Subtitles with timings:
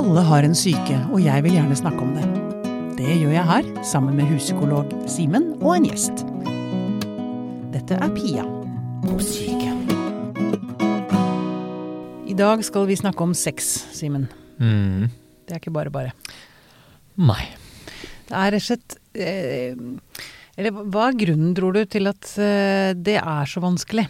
[0.00, 2.22] Alle har en syke, og jeg vil gjerne snakke om det.
[2.96, 6.22] Det gjør jeg her, sammen med huspsykolog Simen og en gjest.
[7.74, 8.46] Dette er Pia
[9.04, 9.74] på syke.
[12.32, 14.24] I dag skal vi snakke om sex, Simen.
[14.56, 15.10] Mm.
[15.44, 16.16] Det er ikke bare bare.
[17.20, 17.42] Nei.
[18.30, 19.76] Det er rett og slett eh,
[20.56, 24.08] Eller hva er grunnen, tror du, til at eh, det er så vanskelig?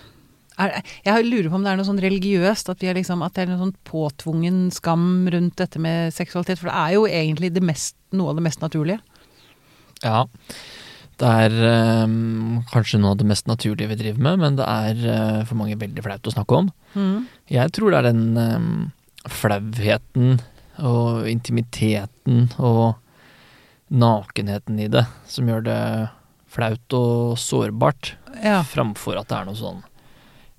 [0.59, 3.37] Er, jeg lurer på om det er noe sånn religiøst, at, vi er liksom, at
[3.37, 6.61] det er noe sånn påtvungen skam rundt dette med seksualitet.
[6.61, 9.00] For det er jo egentlig det mest, noe av det mest naturlige.
[10.05, 10.27] Ja.
[11.21, 11.57] Det er
[12.05, 15.61] um, kanskje noe av det mest naturlige vi driver med, men det er uh, for
[15.61, 16.71] mange veldig flaut å snakke om.
[16.96, 17.27] Mm.
[17.53, 18.71] Jeg tror det er den um,
[19.29, 20.41] flauheten
[20.80, 22.96] og intimiteten og
[23.91, 25.82] nakenheten i det som gjør det
[26.50, 28.63] flaut og sårbart, Ja.
[28.67, 29.82] framfor at det er noe sånn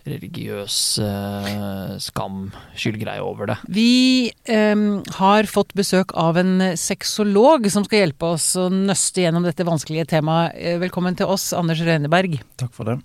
[0.08, 3.58] religiøs eh, skam, skyldgreie over det.
[3.70, 4.86] Vi eh,
[5.18, 10.10] har fått besøk av en sexolog som skal hjelpe oss å nøste gjennom dette vanskelige
[10.16, 10.58] temaet.
[10.58, 12.40] Eh, Velkommen til oss, Anders Rønneberg.
[12.62, 12.98] Takk for det.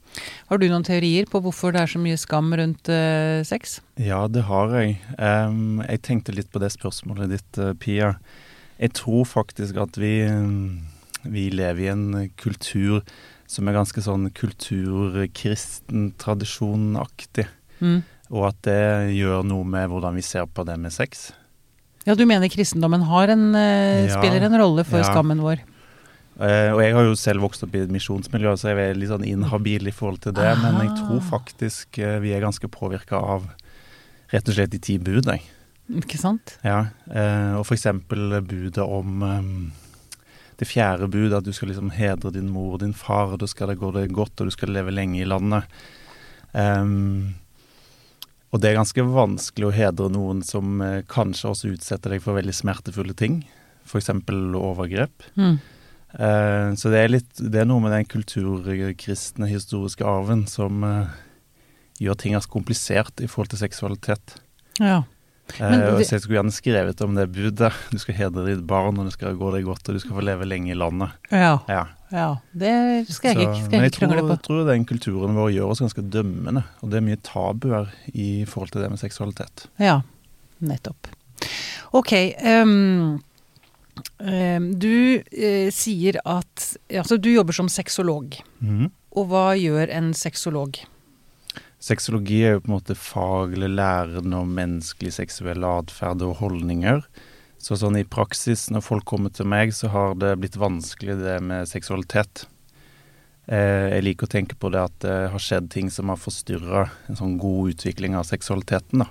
[0.51, 3.81] Har du noen teorier på hvorfor det er så mye skam rundt eh, sex?
[4.01, 4.99] Ja, det har jeg.
[5.17, 8.17] Um, jeg tenkte litt på det spørsmålet ditt, eh, Pia.
[8.81, 13.01] Jeg tror faktisk at vi, mm, vi lever i en kultur
[13.47, 17.47] som er ganske sånn kulturkristen tradisjonaktig.
[17.81, 18.03] Mm.
[18.35, 21.29] Og at det gjør noe med hvordan vi ser på det med sex.
[22.07, 25.05] Ja, du mener kristendommen har en, eh, Ja, spiller en rolle for ja.
[25.11, 25.63] skammen vår?
[26.39, 29.09] Eh, og jeg har jo selv vokst opp i et misjonsmiljø, så jeg er litt
[29.09, 30.51] sånn inhabil i forhold til det.
[30.61, 31.31] Men jeg tror Ah.
[31.39, 33.49] faktisk eh, vi er ganske påvirka av
[34.33, 35.43] rett og slett de ti bud, jeg.
[35.89, 36.59] Ikke sant?
[36.65, 39.71] Ja, eh, og for eksempel budet om eh,
[40.61, 43.49] det fjerde budet, at du skal liksom hedre din mor og din far, og da
[43.51, 45.69] skal det gå deg godt, og du skal leve lenge i landet.
[46.57, 47.35] Um,
[48.55, 52.39] og det er ganske vanskelig å hedre noen som eh, kanskje også utsetter deg for
[52.39, 53.41] veldig smertefulle ting,
[53.85, 54.09] f.eks.
[54.57, 55.27] overgrep.
[55.37, 55.59] Mm.
[56.17, 61.13] Uh, så det er, litt, det er noe med den kulturkristne historiske arven som uh,
[62.01, 64.39] gjør ting ganske komplisert i forhold til seksualitet.
[64.81, 65.03] Ja.
[65.61, 67.73] Men Eh, så jeg skulle gjerne skrevet om det budet.
[67.91, 70.25] Du skal hedre ditt barn, og det skal gå deg godt, og du skal få
[70.27, 71.11] leve lenge i landet.
[71.31, 71.59] ja.
[71.69, 71.87] Ja.
[72.13, 72.37] Ja.
[72.55, 74.43] Det skal jeg Så- ikke, skal men jeg jeg ikke krangle tror, på.
[74.47, 78.71] tror den kulturen vår gjør oss ganske dømmende, og det er mye tabuer i forhold
[78.71, 79.67] til det med seksualitet.
[79.81, 80.03] Ja,
[80.63, 81.09] nettopp.
[81.93, 82.13] Ok.
[82.45, 83.21] Um,
[84.79, 88.37] du uh, sier at Altså, du jobber som sexolog.
[88.63, 88.91] Mm.
[89.17, 90.79] Og hva gjør en sexolog?
[91.87, 97.05] Sexologi er jo på en måte fag eller læren om menneskelig seksuell atferd og holdninger.
[97.63, 101.37] Så sånn i praksis, når folk kommer til meg, så har det blitt vanskelig det
[101.47, 102.49] med seksualitet.
[103.47, 106.89] Eh, jeg liker å tenke på det at det har skjedd ting som har forstyrra
[107.07, 109.05] en sånn god utvikling av seksualiteten.
[109.05, 109.09] da.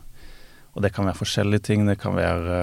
[0.76, 1.88] Og det kan være forskjellige ting.
[1.88, 2.60] Det kan være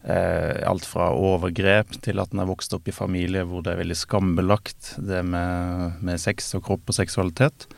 [0.00, 3.82] eh, alt fra overgrep til at en har vokst opp i familie hvor det er
[3.84, 7.68] veldig skambelagt, det med, med sex og kropp og seksualitet.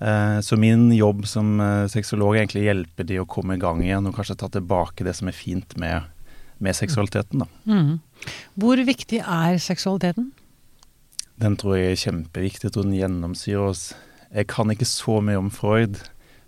[0.00, 3.62] Eh, Så min jobb som eh, sexolog er egentlig å hjelpe de å komme i
[3.62, 6.02] gang igjen, og kanskje ta tilbake det som er fint med,
[6.58, 7.42] med seksualiteten.
[7.42, 7.48] da.
[7.66, 7.98] Mm.
[8.58, 10.30] Hvor viktig er seksualiteten?
[11.38, 12.66] Den tror jeg er kjempeviktig.
[12.66, 13.88] Jeg tror den gjennomsyrer oss.
[14.34, 16.00] Jeg kan ikke så mye om Freud,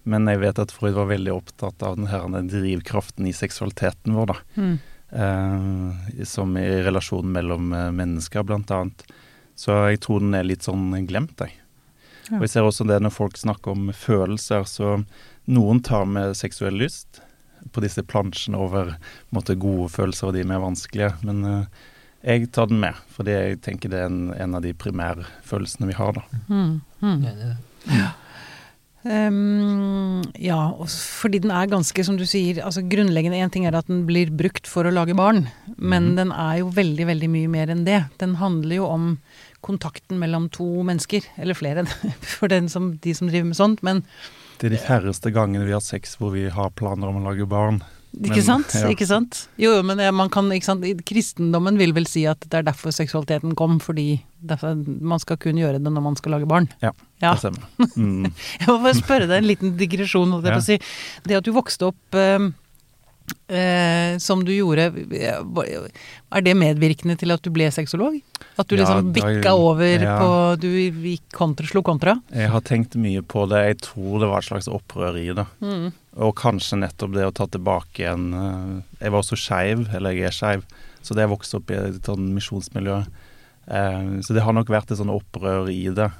[0.04, 4.38] men jeg vet at Freud var veldig opptatt av den drivkraften i seksualiteten vår, da.
[4.58, 4.78] Mm.
[5.10, 9.06] Eh, som i relasjonen mellom eh, mennesker, blant annet.
[9.58, 11.56] Så jeg tror den er litt sånn glemt, jeg.
[12.28, 12.38] Ja.
[12.38, 15.00] Og jeg ser også det når folk snakker om følelser, så
[15.50, 17.22] noen tar med seksuell lyst
[17.74, 18.94] på disse plansjene over
[19.34, 21.12] måte, gode følelser og de mer vanskelige.
[21.26, 21.90] Men uh,
[22.24, 25.98] jeg tar den med, fordi jeg tenker det er en, en av de primærfølelsene vi
[25.98, 26.40] har, da.
[26.48, 26.80] Mm.
[27.00, 27.28] Ehm,
[27.90, 28.10] ja,
[29.00, 33.88] Um, ja, fordi den er ganske, som du sier, altså grunnleggende én ting er at
[33.88, 35.46] den blir brukt for å lage barn,
[35.78, 36.16] men mm.
[36.18, 38.02] den er jo veldig, veldig mye mer enn det.
[38.20, 39.06] Den handler jo om
[39.64, 41.84] kontakten mellom to mennesker, eller flere
[42.38, 44.02] for den som, de som driver med sånt, men
[44.60, 47.46] Det er de færreste gangene vi har sex hvor vi har planer om å lage
[47.48, 47.78] barn.
[48.12, 48.74] ikke Men, sant?
[48.76, 48.88] ja.
[48.92, 49.44] Ikke sant?
[49.56, 50.84] Jo, jo, men man kan, ikke sant?
[51.08, 54.18] kristendommen vil vel si at det er derfor seksualiteten kom, fordi
[55.00, 56.68] man skal kun gjøre det når man skal lage barn.
[56.82, 56.92] Ja,
[57.22, 57.34] Ja.
[57.36, 57.68] det stemmer.
[57.96, 58.32] Mm.
[58.60, 60.32] Jeg må bare spørre deg en liten digresjon.
[60.40, 60.76] å si.
[61.24, 62.50] Det at du vokste opp eh,
[63.48, 64.88] eh, som du gjorde,
[66.30, 68.18] er det medvirkende til at du ble sexolog?
[68.60, 70.16] At du Ja, liksom bikka over ja.
[70.20, 70.30] på
[70.60, 72.18] Du gikk kontra, slo kontra?
[72.34, 73.62] Jeg har tenkt mye på det.
[73.70, 75.46] Jeg tror det var et slags opprør i det.
[75.64, 75.90] Mm.
[76.20, 80.30] Og kanskje nettopp det å ta tilbake igjen eh, Jeg var også skeiv, eller jeg
[80.30, 80.64] er skeiv,
[81.02, 82.98] så det jeg vokste opp i et sånn misjonsmiljø.
[83.70, 86.10] Eh, Så det har nok vært et sånn opprør i det.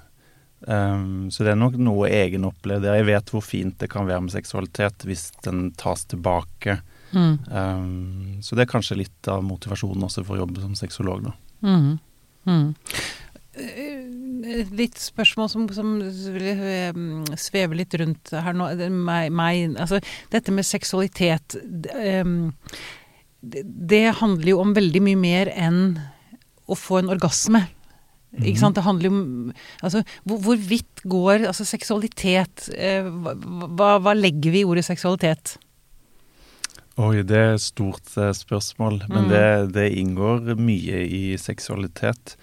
[0.67, 2.85] Eh, Så det er nok noe egenopplevd.
[2.89, 6.81] Jeg vet hvor fint det kan være med seksualitet hvis den tas tilbake
[7.12, 7.39] Mm.
[7.51, 11.33] Um, så det er kanskje litt av motivasjonen også for å jobbe som sexolog, da.
[11.67, 11.99] Mm.
[12.47, 12.69] Mm.
[13.61, 13.97] Eh,
[14.61, 16.95] Et litt spørsmål som, som eh,
[17.39, 18.71] svever litt rundt her nå.
[18.91, 20.01] Meg, meg, altså,
[20.33, 22.23] dette med seksualitet det,
[23.65, 25.99] det, handler jo om veldig mye mer enn
[26.71, 27.67] å få en orgasme.
[28.31, 28.61] Ikke Mhm.
[28.62, 28.77] sant?
[28.79, 29.53] Det handler jo om
[29.83, 35.57] altså, hvor, Hvorvidt går altså, seksualitet eh, hva, hva, hva legger vi i ordet seksualitet?
[37.00, 39.29] Oi, det er et stort eh, spørsmål, men Mm.
[39.31, 42.35] det, det inngår mye i seksualitet.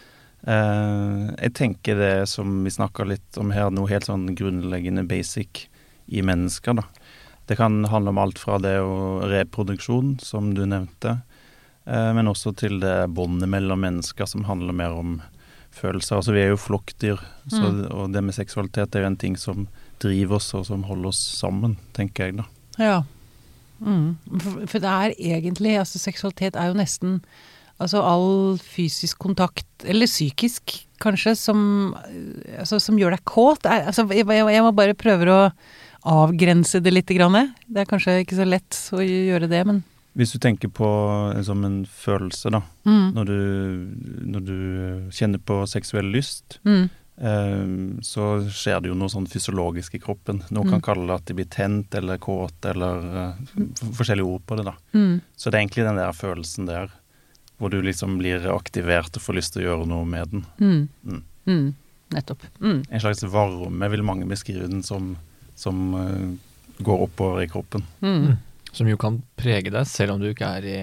[0.48, 5.68] Eh, jeg tenker det som vi snakka litt om her, noe helt sånn grunnleggende basic
[6.10, 6.84] i mennesker, da.
[7.48, 11.20] Det kan handle om alt fra det og reproduksjon, som du nevnte,
[11.86, 15.20] eh, men også til det båndet mellom mennesker som handler mer om
[15.72, 16.18] følelser.
[16.18, 17.92] Altså vi er jo flokkdyr, så, Mm.
[17.94, 19.68] og det med seksualitet er jo en ting som
[20.00, 22.46] driver oss og som holder oss sammen, tenker jeg da.
[22.80, 23.04] Ja.
[23.80, 24.18] Mm.
[24.42, 27.20] For, for det er egentlig Altså, seksualitet er jo nesten
[27.78, 31.60] Altså all fysisk kontakt, eller psykisk kanskje, som,
[32.58, 33.68] altså, som gjør deg kåt.
[33.70, 35.44] Er, altså, jeg, jeg må bare prøve å
[36.10, 37.14] avgrense det litt.
[37.14, 37.38] Grann.
[37.70, 39.84] Det er kanskje ikke så lett å gjøre det, men
[40.18, 40.90] Hvis du tenker på
[41.38, 42.64] liksom, en følelse, da.
[42.90, 43.14] mm.
[43.14, 43.38] Når du,
[44.34, 44.58] når du
[45.14, 46.90] kjenner på seksuell lyst, Mm.
[47.22, 47.66] Eh,
[48.02, 50.44] så skjer det jo noe sånn fysiologisk i kroppen.
[50.50, 50.72] Noen Mm.
[50.72, 53.34] kan kalle det at de blir tent eller kåt eller eh,
[53.94, 54.76] forskjellige ord på det, da.
[54.94, 55.22] Mm.
[55.36, 56.92] Så det er egentlig den der følelsen der,
[57.58, 60.46] hvor du liksom blir aktivert og får lyst til å gjøre noe med den.
[60.60, 60.90] Mm.
[61.06, 61.24] Mm.
[61.48, 61.76] Mm.
[62.14, 62.44] Nettopp.
[62.62, 62.84] Mm.
[62.90, 65.16] En slags varme vil mange beskrive den som,
[65.56, 67.84] som eh, går oppover i kroppen.
[68.02, 68.38] Mm.
[68.72, 70.78] Som jo kan prege deg, selv om du ikke er i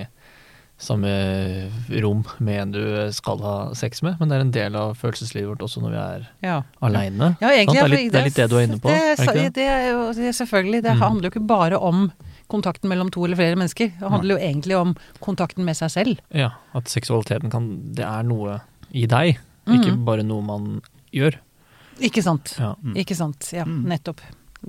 [0.78, 1.70] samme
[2.02, 4.16] rom med en du skal ha sex med.
[4.20, 6.62] Men det er en del av følelseslivet vårt også når vi er Ja.
[6.82, 7.36] aleine.
[7.40, 7.48] Ja.
[7.48, 10.82] Det er det er litt det du er inne på, Det, det er jo selvfølgelig.
[10.82, 11.00] Det Mm.
[11.00, 12.12] handler jo ikke bare om
[12.50, 13.92] kontakten mellom to eller flere mennesker.
[13.98, 16.18] Det handler jo egentlig om kontakten med seg selv.
[16.34, 18.60] Ja, at seksualiteten kan Det er noe
[18.92, 20.04] i deg, ikke mm.
[20.04, 20.82] bare noe man
[21.12, 21.34] gjør.
[22.00, 22.56] Ikke sant.
[22.58, 22.74] Ja.
[22.82, 22.94] Mm.
[22.96, 23.52] Ikke sant.
[23.52, 23.84] Ja, Mm.
[23.86, 24.20] nettopp.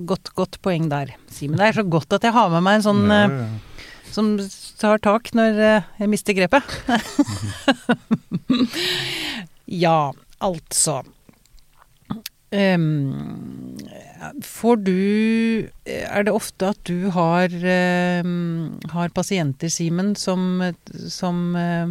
[0.06, 1.58] Godt, godt poeng der, Simen.
[1.58, 3.48] Det er så godt at jeg har med meg en sånn Ja, eh, ja.
[4.14, 4.36] Som
[4.82, 6.64] tar tak når eh, jeg mister grepet.
[9.86, 10.12] ja,
[10.44, 11.02] altså.
[12.56, 13.76] Um,
[14.46, 15.00] får du
[15.84, 17.52] Er det ofte at du har,
[18.24, 20.62] um, har pasienter, Simen, som,
[21.10, 21.90] som uh,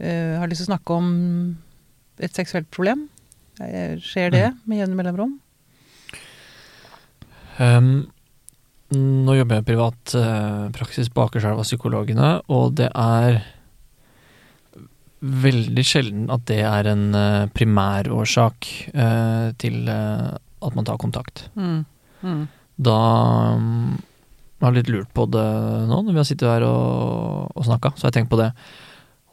[0.00, 1.12] uh, har lyst til å snakke om
[2.22, 3.06] et seksuelt problem?
[3.60, 5.36] Eh, Skjer det med jevne mellomrom?
[7.60, 8.10] Um,
[8.92, 13.42] nå jobber jeg i privat eh, praksis på Akerselva psykologene, og det er
[15.22, 21.44] veldig sjelden at det er en uh, primærårsak eh, til eh, at man tar kontakt.
[21.54, 21.84] Mm.
[22.22, 22.40] Mm.
[22.82, 22.96] Da
[23.54, 24.00] um,
[24.58, 25.46] jeg har litt lurt på det
[25.90, 28.50] nå når vi har sittet her og, og snakka, så har jeg tenkt på det.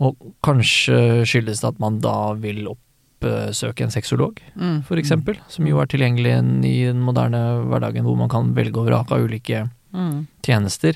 [0.06, 2.70] Og kanskje skyldes det at man da vil
[3.20, 4.84] oppsøke en sexolog, Mm.
[4.98, 6.34] eksempel, som jo er tilgjengelig
[6.66, 10.28] i den moderne hverdagen, hvor man kan velge og vrake av ulike Mm.
[10.44, 10.96] tjenester.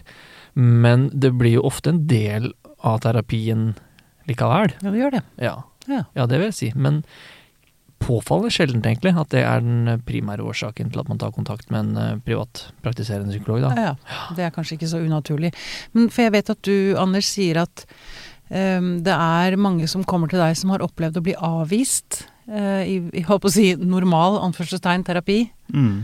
[0.55, 2.53] Men det blir jo ofte en del
[2.83, 3.75] av terapien
[4.27, 4.71] likevel.
[4.81, 5.23] Ja, det gjør det.
[5.39, 6.03] Ja, Ja.
[6.15, 6.71] ja det vil jeg si.
[6.75, 7.03] Men
[7.99, 11.79] påfallende sjeldent, egentlig, at det er den primære årsaken til at man tar kontakt med
[11.79, 13.61] en eh, privatpraktiserende psykolog.
[13.61, 13.69] Da.
[13.75, 14.35] Ja, ja.
[14.35, 15.53] Det er kanskje ikke så unaturlig.
[15.93, 17.85] Men for jeg vet at du, Anders, sier at
[18.49, 22.95] det er mange som kommer til deg som har opplevd å bli avvist eh, i,
[23.13, 26.03] jeg holdt på å si, normal anførselstegn terapi Mm.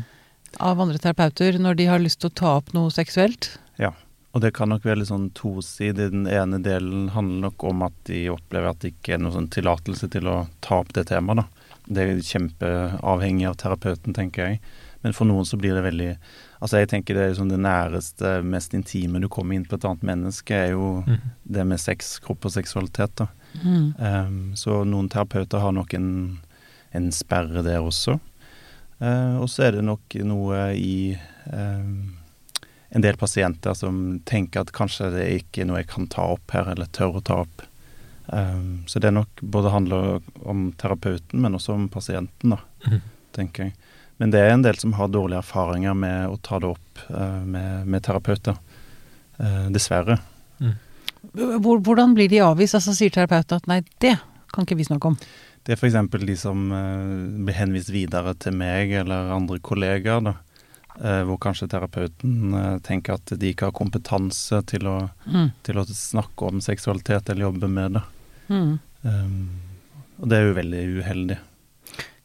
[0.65, 3.59] av andre terapeuter når de har lyst til å ta opp noe seksuelt.
[3.77, 3.91] Ja,
[4.33, 6.09] Og det kan nok være litt sånn tosidig.
[6.11, 9.49] Den ene delen handler nok om at de opplever at det ikke er noen sånn
[9.53, 11.45] tillatelse til å ta opp det temaet, da.
[11.89, 14.59] Det er kjempeavhengig av terapeuten, tenker jeg.
[15.03, 16.11] Men for noen så blir det veldig
[16.59, 19.85] Altså jeg tenker det er liksom det næreste, mest intime du kommer inn på et
[19.87, 21.19] annet menneske, er jo mm.
[21.55, 23.29] det med sex, kropp og seksualitet, da.
[23.63, 23.85] Mm.
[23.95, 26.09] Um, så noen terapeuter har nok en,
[26.91, 28.19] en sperre der også.
[28.99, 31.15] Uh, og så er det nok noe i
[31.47, 32.11] um,
[32.89, 36.27] en del pasienter som tenker at kanskje det er ikke er noe jeg kan ta
[36.35, 37.63] opp her, eller tør å ta opp.
[38.27, 42.99] Um, så det er nok både handler om terapeuten, men også om pasienten, da, mm.
[43.37, 43.77] tenker jeg.
[44.19, 47.39] Men det er en del som har dårlige erfaringer med å ta det opp uh,
[47.47, 48.57] med, med terapeuter.
[49.39, 50.19] Uh, dessverre.
[50.59, 50.73] Mm.
[51.63, 52.75] hvordan blir de avvist?
[52.75, 54.17] Altså sier terapeuten at nei, det
[54.51, 55.15] kan ikke vi snakke om.
[55.63, 55.95] Det er f.eks.
[56.25, 60.35] de som uh, blir henvist videre til meg eller andre kollegaer, da.
[60.99, 64.97] Uh, hvor kanskje terapeuten uh, tenker at de ikke har kompetanse til å,
[65.29, 65.51] Mm.
[65.63, 68.01] til å snakke om seksualitet eller jobbe med det.
[68.49, 68.71] Mm.
[69.03, 69.59] Um,
[70.19, 71.37] og det er jo veldig uheldig.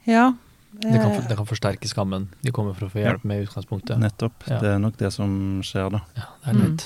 [0.08, 0.32] Ja.
[0.80, 3.46] Det, kan, eh, det kan forsterke skammen de kommer for å få hjelp med i
[3.46, 3.98] utgangspunktet.
[4.00, 4.44] Nettopp.
[4.50, 4.58] Ja.
[4.62, 5.30] Det er nok det som
[5.64, 6.02] skjer, da.
[6.18, 6.76] Ja, det er Mm.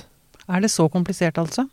[0.49, 1.67] Er det så komplisert, altså?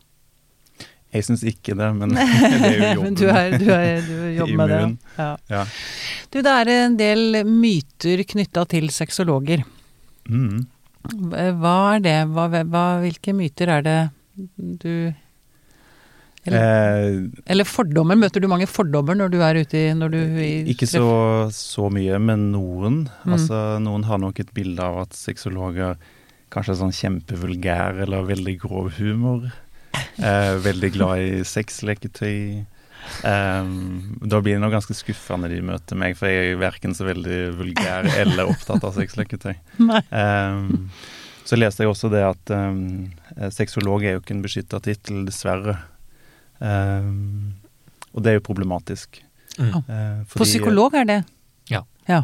[1.15, 3.03] Jeg syns ikke det, men det er jo jobben.
[3.03, 4.97] Men du, er, du, er, du jobber med det.
[5.17, 5.29] Ja.
[5.49, 5.65] Ja.
[6.31, 9.63] Du, det er en del myter knytta til sexologer.
[10.27, 10.65] Mm.
[11.61, 12.17] Hva er det?
[12.33, 13.99] Hva, hva, hvilke myter er det
[14.81, 15.13] du
[16.45, 18.17] eller, Eh, eller fordommer?
[18.19, 21.07] Møter du mange fordommer når du er ute i, du i ikke så,
[21.53, 23.05] så mye, men noen.
[23.23, 23.33] Mm.
[23.37, 25.97] Altså, noen har nok et bilde av at sexologer
[26.53, 29.49] kanskje er sånn kjempevulgær eller veldig grov humor.
[29.95, 32.65] Eh, veldig glad i sexleketøy.
[33.21, 37.05] Um, da blir det nok ganske skuffende de møter meg, for jeg er verken så
[37.07, 39.55] veldig vulgær eller opptatt av sexleketøy.
[40.15, 40.89] Um,
[41.45, 43.11] så leste jeg også det at um,
[43.53, 45.75] sexolog er jo ikke en beskytta tittel, dessverre.
[46.59, 47.55] Um,
[48.15, 49.21] og det er jo problematisk.
[49.59, 49.71] Mm.
[49.87, 51.21] Uh, For psykolog er det?
[51.71, 51.83] Ja.
[52.09, 52.23] ja.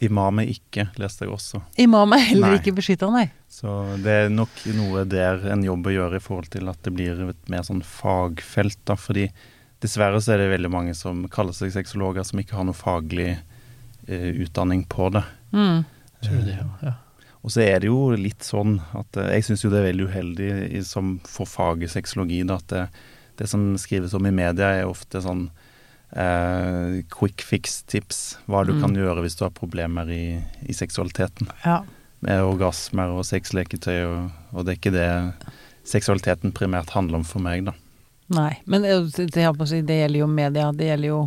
[0.00, 1.62] Imam er ikke, leste jeg også.
[1.80, 2.60] Imam er heller Nei.
[2.60, 3.26] ikke beskytta, nei.
[3.52, 6.94] Så det er nok noe der en jobb å gjøre i forhold til at det
[6.96, 8.96] blir et mer sånn fagfelt, da.
[9.00, 9.26] Fordi
[9.84, 13.34] dessverre så er det veldig mange som kaller seg sexologer som ikke har noe faglig
[13.36, 15.24] uh, utdanning på det.
[15.52, 15.84] Mm.
[16.20, 16.96] Tror du det, ja.
[17.40, 20.48] Og så er det jo litt sånn at jeg syns jo det er veldig uheldig
[20.76, 22.82] i, som for faget sexologi, da, at det,
[23.40, 25.46] det som skrives om i media er ofte sånn
[26.12, 28.36] eh, quick fix-tips.
[28.50, 28.80] Hva du Mm.
[28.82, 31.48] kan gjøre hvis du har problemer i, i seksualiteten.
[31.64, 31.82] Ja.
[32.20, 35.34] Med orgasmer og sexleketøy, og, og det er ikke det
[35.88, 37.72] seksualiteten primært handler om for meg, da.
[38.30, 38.58] Nei.
[38.66, 40.68] Men det, det, det gjelder jo media.
[40.72, 41.20] Det gjelder jo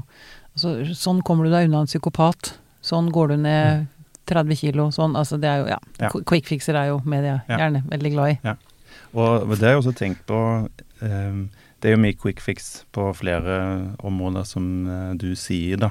[0.54, 2.54] altså, Sånn kommer du deg unna en psykopat.
[2.84, 3.88] Sånn går du ned
[4.30, 4.86] 30 kilo.
[4.96, 5.16] Sånn.
[5.20, 5.80] Altså, det er jo Ja.
[6.00, 6.10] Ja.
[6.30, 7.58] Quick fixer er jo media Ja.
[7.58, 8.40] gjerne veldig glad i.
[8.44, 8.56] Ja.
[9.16, 10.70] Og det har jeg også tenkt på
[11.02, 11.44] eh,
[11.84, 13.56] Det er jo mye quick fix på flere
[14.08, 15.90] områder, som eh, du sier, da.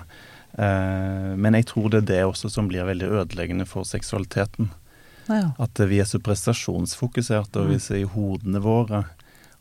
[0.56, 4.70] Eh, men jeg tror det er det også som blir veldig ødeleggende for seksualiteten.
[5.28, 5.52] Ja.
[5.60, 9.04] At vi er så prestasjonsfokuserte, og vi ser i hodene våre.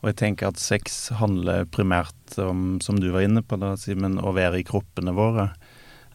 [0.02, 4.16] Og jeg tenker at sex handler primært om, som du var inne på, da, Simen,
[4.18, 5.52] å være i kroppene våre.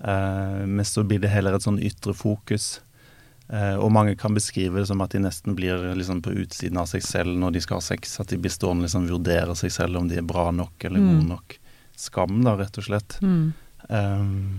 [0.00, 2.80] Eh, men så blir det heller et sånn ytre fokus.
[3.52, 6.88] Eh, og mange kan beskrive det som at de nesten blir liksom på utsiden av
[6.90, 8.16] seg selv når de skal ha sex.
[8.20, 11.12] At de blir stående liksom vurdere seg selv om de er bra nok eller Mm.
[11.12, 11.58] gode nok.
[11.96, 13.18] Skam, da, rett og slett.
[13.22, 13.52] Mm.
[13.88, 14.58] Um,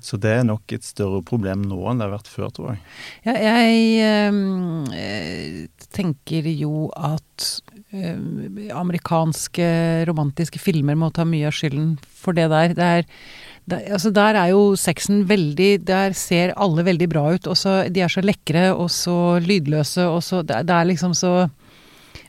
[0.00, 2.80] så det er nok et større problem nå enn det har vært før, tror jeg.
[3.26, 4.38] Ja, jeg
[4.94, 7.48] eh, tenker jo at
[7.92, 9.66] eh, amerikanske
[10.08, 12.74] romantiske filmer må ta mye av skylden for det der.
[12.78, 13.08] Det er,
[13.64, 17.84] det, altså der er jo sexen veldig Der ser alle veldig bra ut, og så
[17.88, 21.32] De er så lekre og så lydløse, og så Det, det er liksom så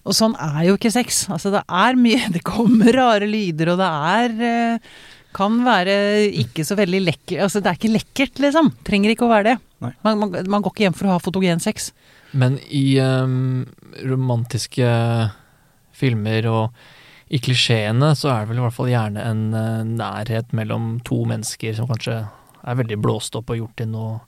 [0.05, 1.25] Og sånn er jo ikke sex.
[1.33, 4.95] Altså det er mye Det kommer rare lyder, og det er eh,
[5.35, 5.95] kan være
[6.45, 8.71] ikke så veldig lekkert Altså det er ikke lekkert, liksom.
[8.87, 9.55] Trenger ikke å være det.
[9.83, 11.89] Man, man, man går ikke hjem for å ha fotogen sex.
[12.31, 13.65] Men i um,
[13.99, 14.87] romantiske
[15.95, 16.85] filmer og
[17.33, 21.23] i klisjeene så er det vel i hvert fall gjerne en eh, nærhet mellom to
[21.29, 24.19] mennesker som kanskje er veldig blåst opp og gjort til noe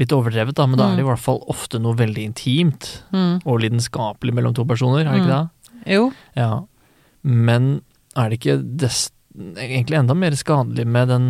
[0.00, 3.58] litt overdrevet, da, men da er det i hvert fall ofte noe veldig intimt og
[3.60, 5.72] lidenskapelig mellom to personer, er det ikke det?
[5.92, 6.06] Jo.
[6.38, 6.52] Ja.
[7.28, 7.66] Men
[8.16, 11.26] er det ikke dest, egentlig enda mer skadelig med den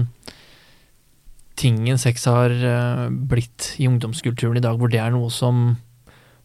[1.58, 5.76] tingen sex har eh, blitt i ungdomskulturen i dag, hvor det er noe som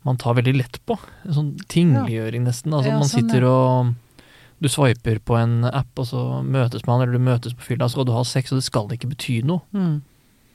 [0.08, 0.98] man tar veldig lett på?
[1.28, 2.74] En sånn tingliggjøring, nesten.
[2.74, 3.94] Altså Ja, man sånn, sitter og
[4.64, 7.98] Du sveiper på en app, og så møtes man, eller du møtes på fylla, så
[7.98, 9.62] skal du ha sex, og det skal ikke bety noe.
[9.76, 9.98] Mm.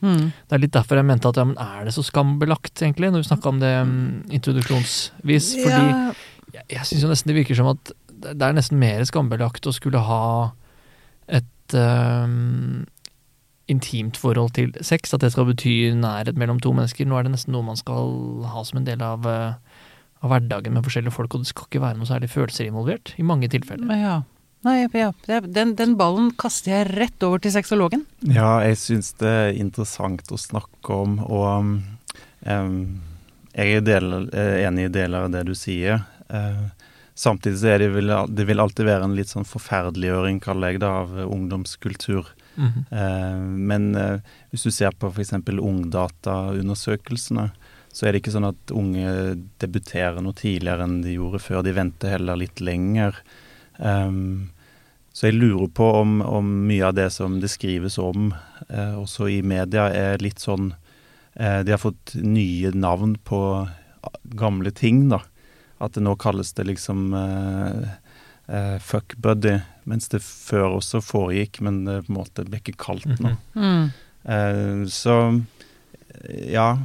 [0.03, 0.25] Mm.
[0.35, 3.23] Det er litt derfor jeg mente at ja, men er det så skambelagt, egentlig, når
[3.23, 3.93] vi snakka om det um,
[4.35, 5.53] introduksjonsvis?
[5.63, 6.15] Fordi Ja,
[6.53, 7.93] jeg, jeg syns jo nesten det virker som at
[8.23, 10.25] det er nesten mer skambelagt å skulle ha
[11.31, 12.83] et um,
[13.71, 17.07] intimt forhold til sex, at det skal bety nærhet mellom to mennesker.
[17.09, 19.72] Nå er det nesten noe man skal ha som en del av, øh,
[20.23, 23.27] av hverdagen med forskjellige folk, og det skal ikke være noe særlig følelser involvert, i
[23.27, 23.89] mange tilfeller.
[23.89, 24.21] men ja.
[24.63, 25.09] Nei, ja.
[25.27, 28.05] Den, den ballen kaster jeg rett over til sexologen.
[28.31, 31.81] Ja, jeg syns det er interessant å snakke om, og
[32.47, 32.77] um,
[33.51, 36.05] jeg er del, er enig i deler av det du sier.
[36.31, 36.71] Uh,
[37.19, 40.85] samtidig så er det, vil, det vil alltid være en litt sånn forferdeliggjøring, kaller jeg
[40.85, 42.23] det, av ungdomskultur.
[42.23, 42.31] ungdomskultur.
[42.57, 42.85] -hmm.
[42.93, 45.33] uh, men uh, hvis du ser på f.eks.
[45.49, 47.51] Ungdataundersøkelsene,
[47.93, 51.61] så er det ikke sånn at unge debuterer noe tidligere enn de gjorde før.
[51.67, 53.19] De venter heller litt lenger.
[53.77, 54.51] Um,
[55.13, 58.31] så jeg lurer på om, om mye av det som det skrives om,
[58.69, 60.71] eh, også i media, er litt sånn
[61.37, 63.41] eh, De har fått nye navn på
[64.41, 65.21] gamle ting, da.
[65.85, 67.93] At det nå kalles det liksom eh,
[68.49, 72.79] eh, fuck buddy, mens det før også foregikk, men det på en måte ble ikke
[72.81, 73.37] kalt noe.
[73.53, 73.69] Mhm.
[73.69, 73.93] Mm.
[74.33, 75.19] Eh, så
[76.49, 76.77] ja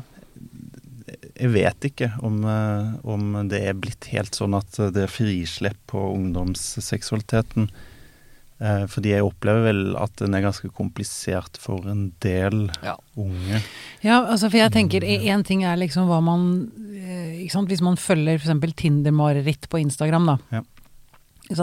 [1.40, 5.78] jeg vet ikke om, eh, om det er blitt helt sånn at det er frislepp
[5.88, 7.70] på ungdomsseksualiteten.
[8.60, 12.96] Eh, fordi jeg opplever vel at den er ganske komplisert for en del Ja.
[13.16, 13.62] unge.
[14.02, 17.70] Ja, altså for jeg tenker én ting er liksom hva man eh, ikke sant?
[17.70, 18.74] Hvis man følger f.eks.
[18.76, 20.38] Tinder-mareritt på Instagram, da.
[20.52, 20.62] Ja.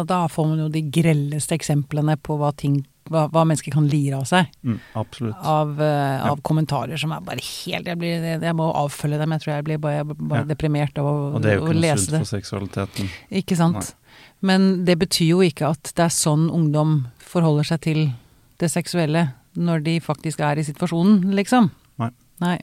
[0.04, 4.16] Da får man jo de grelleste eksemplene på hva, ting, hva, hva mennesker kan lire
[4.16, 4.46] av seg.
[4.64, 4.78] Mm.
[4.96, 9.30] Av, uh, av kommentarer som er bare helt Jeg, blir, jeg må avfølge dem.
[9.36, 10.48] Jeg tror jeg blir bare, bare Ja.
[10.54, 11.34] deprimert av å, lese det.
[11.34, 13.10] Og det er jo ikke noe sunt for seksualiteten.
[13.30, 13.94] Ikke sant.
[14.40, 18.12] Men det betyr jo ikke at det er sånn ungdom forholder seg til
[18.58, 21.70] det seksuelle når de faktisk er i situasjonen, liksom.
[21.98, 22.10] Nei.
[22.40, 22.58] Nei.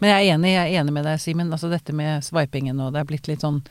[0.00, 1.50] Men jeg er enig, jeg er enig med deg, Simen.
[1.52, 3.62] Altså dette med swipingen og det er blitt litt sånn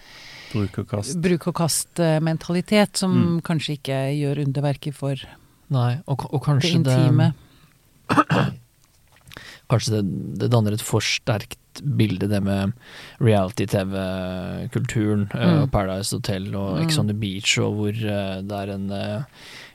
[0.53, 1.17] Bruk og kast.
[1.21, 3.41] bruk og kast-mentalitet som Mm.
[3.41, 5.15] kanskje ikke gjør underverker for
[5.73, 7.33] Nei, og, og kanskje det, intime.
[9.71, 10.03] Kanskje det,
[10.43, 12.73] det danner et for sterkt bilde, det med
[13.19, 15.25] reality-TV-kulturen.
[15.33, 15.63] Mm.
[15.63, 16.83] og Paradise Hotel og Mm.
[16.85, 19.23] Ex on the Beach, og hvor eh, det er en eh,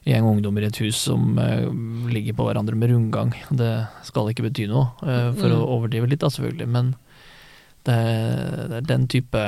[0.06, 1.66] gjeng ungdommer i et hus som uh,
[2.08, 3.34] ligger på hverandre med rundgang.
[3.50, 5.56] Det skal ikke bety noe, uh, for Mm.
[5.58, 6.94] å overdrive litt da, selvfølgelig, men
[7.84, 7.98] det,
[8.70, 9.42] det er den type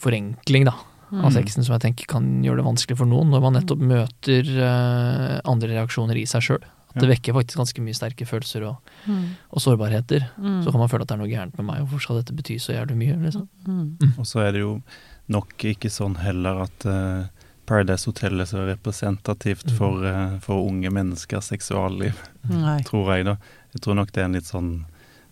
[0.00, 0.89] forenkling da, Mm.
[1.12, 4.46] Av sexen som jeg tenker kan gjøre det vanskelig for noen, når man nettopp møter
[4.62, 6.62] uh, andre reaksjoner i seg sjøl.
[6.90, 8.76] At det vekker faktisk ganske mye sterke følelser og,
[9.06, 9.36] Mm.
[9.54, 10.24] og sårbarheter.
[10.38, 10.62] Mm.
[10.64, 12.56] Så kan man føle at det er noe gærent med meg, hvorfor skal dette bety
[12.58, 13.16] så jævlig mye?
[13.22, 13.48] Liksom?
[13.66, 14.18] Mm.
[14.18, 14.82] Og så er det jo
[15.28, 17.24] nok ikke sånn heller at uh,
[17.66, 19.76] Paradise Hotel er så representativt Mhm.
[19.78, 22.14] for, uh, for unge menneskers seksualliv,
[22.50, 22.80] Nei.
[22.82, 23.36] tror jeg da.
[23.72, 24.84] Jeg tror nok det er en litt sånn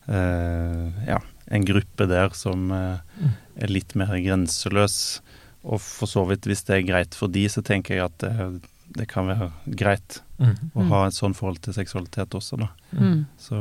[0.08, 1.18] uh, ja,
[1.50, 3.32] en gruppe der som Mm.
[3.60, 5.20] er litt mer grenseløs.
[5.64, 8.60] Og for så vidt, hvis det er greit for de, så tenker jeg at det,
[8.96, 10.54] det kan være greit Mm.
[10.76, 10.88] å Mm.
[10.92, 12.68] ha et sånn forhold til seksualitet også, da.
[12.94, 13.26] Mm.
[13.42, 13.56] Så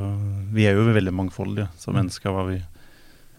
[0.53, 2.61] vi er jo veldig mangfoldige som mennesker, hva vi,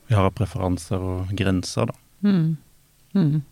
[0.08, 1.94] vi har av preferanser og grenser, da.
[2.24, 2.56] Mm.
[3.14, 3.42] Mm.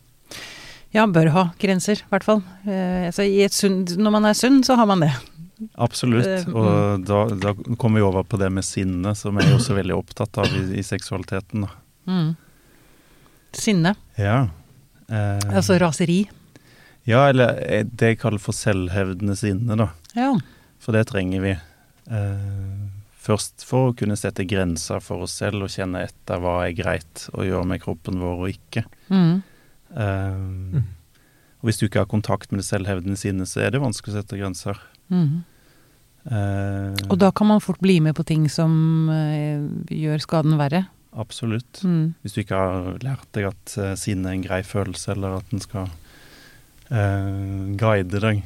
[0.92, 2.42] Ja, bør ha grenser, i hvert fall.
[2.66, 5.12] Eh, altså, i et sunn, når man er sunn, så har man det.
[5.78, 6.26] Absolutt.
[6.26, 9.76] Eh, Og da, da kommer vi over på det med sinne, som jeg er også
[9.78, 11.62] veldig opptatt av i, i seksualiteten.
[11.62, 11.71] Da.
[12.10, 12.36] Mm.
[13.52, 13.95] Sinne.
[14.19, 14.49] Ja.
[15.08, 16.26] Eh, Altså raseri.
[17.06, 19.88] ja, eller eh, det jeg kaller for selvhevdende sinne, da.
[20.16, 20.32] Ja.
[20.82, 21.54] For det trenger vi.
[22.10, 22.76] Eh,
[23.26, 27.28] først for å kunne sette grenser for oss selv og kjenne etter hva er greit
[27.34, 28.84] å gjøre med kroppen vår og ikke.
[29.10, 29.42] Mm.
[29.97, 30.82] Eh,
[31.56, 34.19] Og hvis du ikke har kontakt med det selvhevdende sinnet, så er det vanskelig å
[34.21, 34.78] sette grenser.
[35.10, 35.42] Mm.
[36.26, 39.62] Eh, Og da kan man fort bli med på ting som eh,
[39.95, 40.84] gjør skaden verre.
[41.17, 41.81] Absolutt.
[41.85, 42.15] Mm.
[42.23, 45.49] Hvis du ikke har lært deg at uh, sinne er en grei følelse, eller at
[45.52, 45.89] den skal
[46.91, 48.45] uh, guide deg,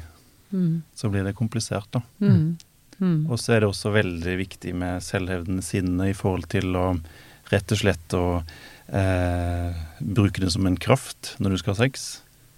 [0.51, 0.81] Mm.
[0.93, 2.01] så blir det komplisert, da.
[2.19, 2.57] Mm.
[2.99, 3.19] Mm.
[3.31, 6.89] Og så er det også veldig viktig med selvhevdende sinne i forhold til å
[7.53, 12.03] rett og slett å uh, bruke det som en kraft når du skal ha sex.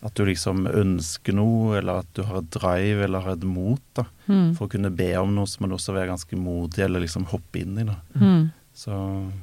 [0.02, 3.86] At du liksom ønsker noe, eller at du har et drive eller har et mot.
[3.94, 4.08] da.
[4.26, 4.50] Mm.
[4.58, 7.30] For å kunne be om noe, så må du også være ganske modig, eller liksom
[7.30, 8.00] hoppe inn i det.
[8.18, 8.50] Mm.
[8.74, 8.94] Så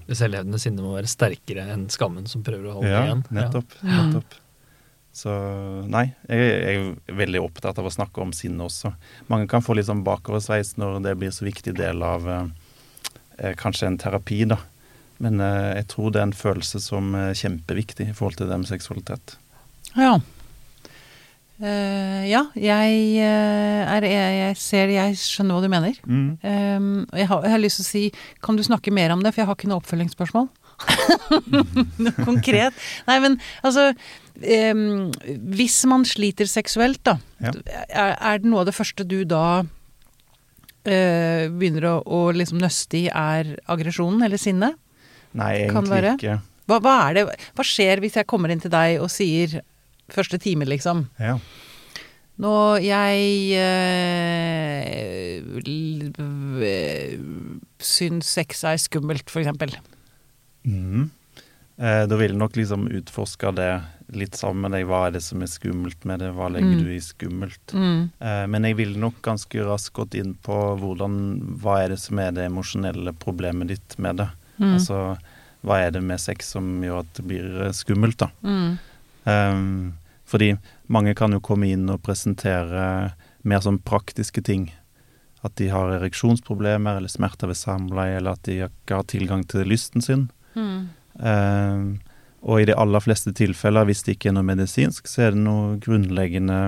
[0.09, 3.25] Det selvhevdende sinnet må være sterkere enn skammen som prøver å holde ja, igjen.
[3.35, 3.77] nettopp.
[3.83, 4.07] Ja.
[4.09, 4.38] nettopp.
[5.12, 5.33] Så
[5.90, 8.93] nei, jeg, jeg er veldig opptatt av å snakke om sinne også.
[9.31, 12.45] Mange kan få litt sånn bakoversveis når det blir så viktig del av eh,
[13.38, 14.61] eh, kanskje en terapi, da.
[15.21, 18.61] Men eh, jeg tror det er en følelse som er kjempeviktig i forhold til det
[18.62, 19.35] med seksualitet.
[19.99, 20.21] Ja.
[21.61, 25.99] Eh, ja, jeg, eh, er, jeg, jeg ser Jeg skjønner hva du mener.
[26.09, 28.03] Um, jeg, har, jeg har lyst til å si
[28.40, 30.49] Kan du snakke mer om det, for jeg har ikke noe oppfølgingsspørsmål.
[32.07, 32.73] noe konkret.
[33.05, 35.11] Nei, men altså um,
[35.53, 37.53] Hvis man sliter seksuelt, da, Ja.
[37.92, 43.03] er, er det noe av det første du da uh, begynner å, å liksom nøste
[43.03, 44.81] i, er aggresjonen eller sinnet?
[45.37, 46.40] Nei, egentlig ikke.
[46.70, 47.23] Hva, hva er det
[47.59, 49.61] Hva skjer hvis jeg kommer inn til deg og sier
[50.14, 51.07] første time, liksom?
[51.18, 51.38] Ja.
[52.40, 55.44] Nå, jeg øh,
[57.85, 59.75] syns sex er skummelt, eksempel.
[60.64, 61.11] Mhm.
[61.81, 63.70] Eh, da vil jeg nok liksom utforske det
[64.12, 64.85] litt sammen med deg.
[64.90, 66.29] Hva er det som er skummelt med det?
[66.37, 66.83] Hva legger Mm.
[66.85, 67.73] du i skummelt?
[67.73, 68.11] Mm.
[68.20, 72.18] Eh, Men jeg ville nok ganske raskt gått inn på hvordan, hva er det som
[72.18, 74.29] er det emosjonelle problemet ditt med det.
[74.59, 74.75] Mm.
[74.75, 75.16] Altså,
[75.64, 78.29] hva er det med sex som gjør at det blir eh, skummelt, da.
[78.44, 78.79] Mm.
[79.25, 79.92] Um,
[80.31, 80.55] fordi
[80.87, 82.85] mange kan jo komme inn og presentere
[83.43, 84.69] mer sånn praktiske ting.
[85.43, 89.66] At de har ereksjonsproblemer eller smerter ved samleie, eller at de ikke har tilgang til
[89.71, 90.29] lysten sin.
[90.55, 90.90] Mm.
[91.16, 91.88] Um,
[92.40, 95.43] og i de aller fleste tilfeller, hvis det ikke er noe medisinsk, så er det
[95.45, 96.61] noe grunnleggende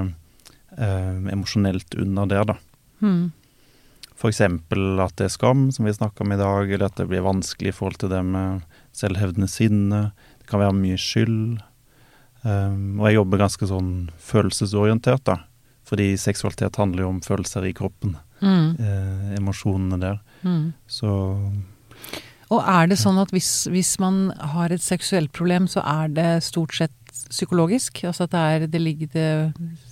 [0.77, 2.59] um, emosjonelt under der, da.
[3.05, 3.31] Mm.
[4.23, 4.41] F.eks.
[4.45, 7.73] at det er skam, som vi snakka om i dag, eller at det blir vanskelig
[7.73, 8.63] i forhold til det med
[8.97, 10.03] selvhevdende sinne.
[10.41, 11.63] Det kan være mye skyld.
[12.43, 15.39] Um, og jeg jobber ganske sånn følelsesorientert, da.
[15.89, 18.17] Fordi seksualitet handler jo om følelser i kroppen.
[18.43, 18.75] Mm.
[18.81, 20.17] Eh, emosjonene der.
[20.43, 20.73] Mm.
[20.91, 21.11] Så
[22.51, 26.31] Og er det sånn at hvis, hvis man har et seksuelt problem, så er det
[26.47, 26.97] stort sett
[27.29, 28.03] psykologisk?
[28.09, 29.29] Altså at det er, det ligger, det,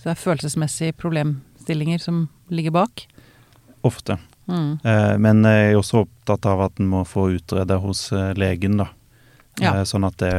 [0.03, 3.07] det er følelsesmessige problemstillinger som ligger bak?
[3.81, 4.19] ofte.
[4.47, 4.79] Mm.
[4.85, 8.81] Eh, men jeg er også opptatt av at en må få utreda hos eh, legen,
[8.83, 8.91] da.
[9.59, 9.75] Ja.
[9.81, 10.31] Eh, sånn at det,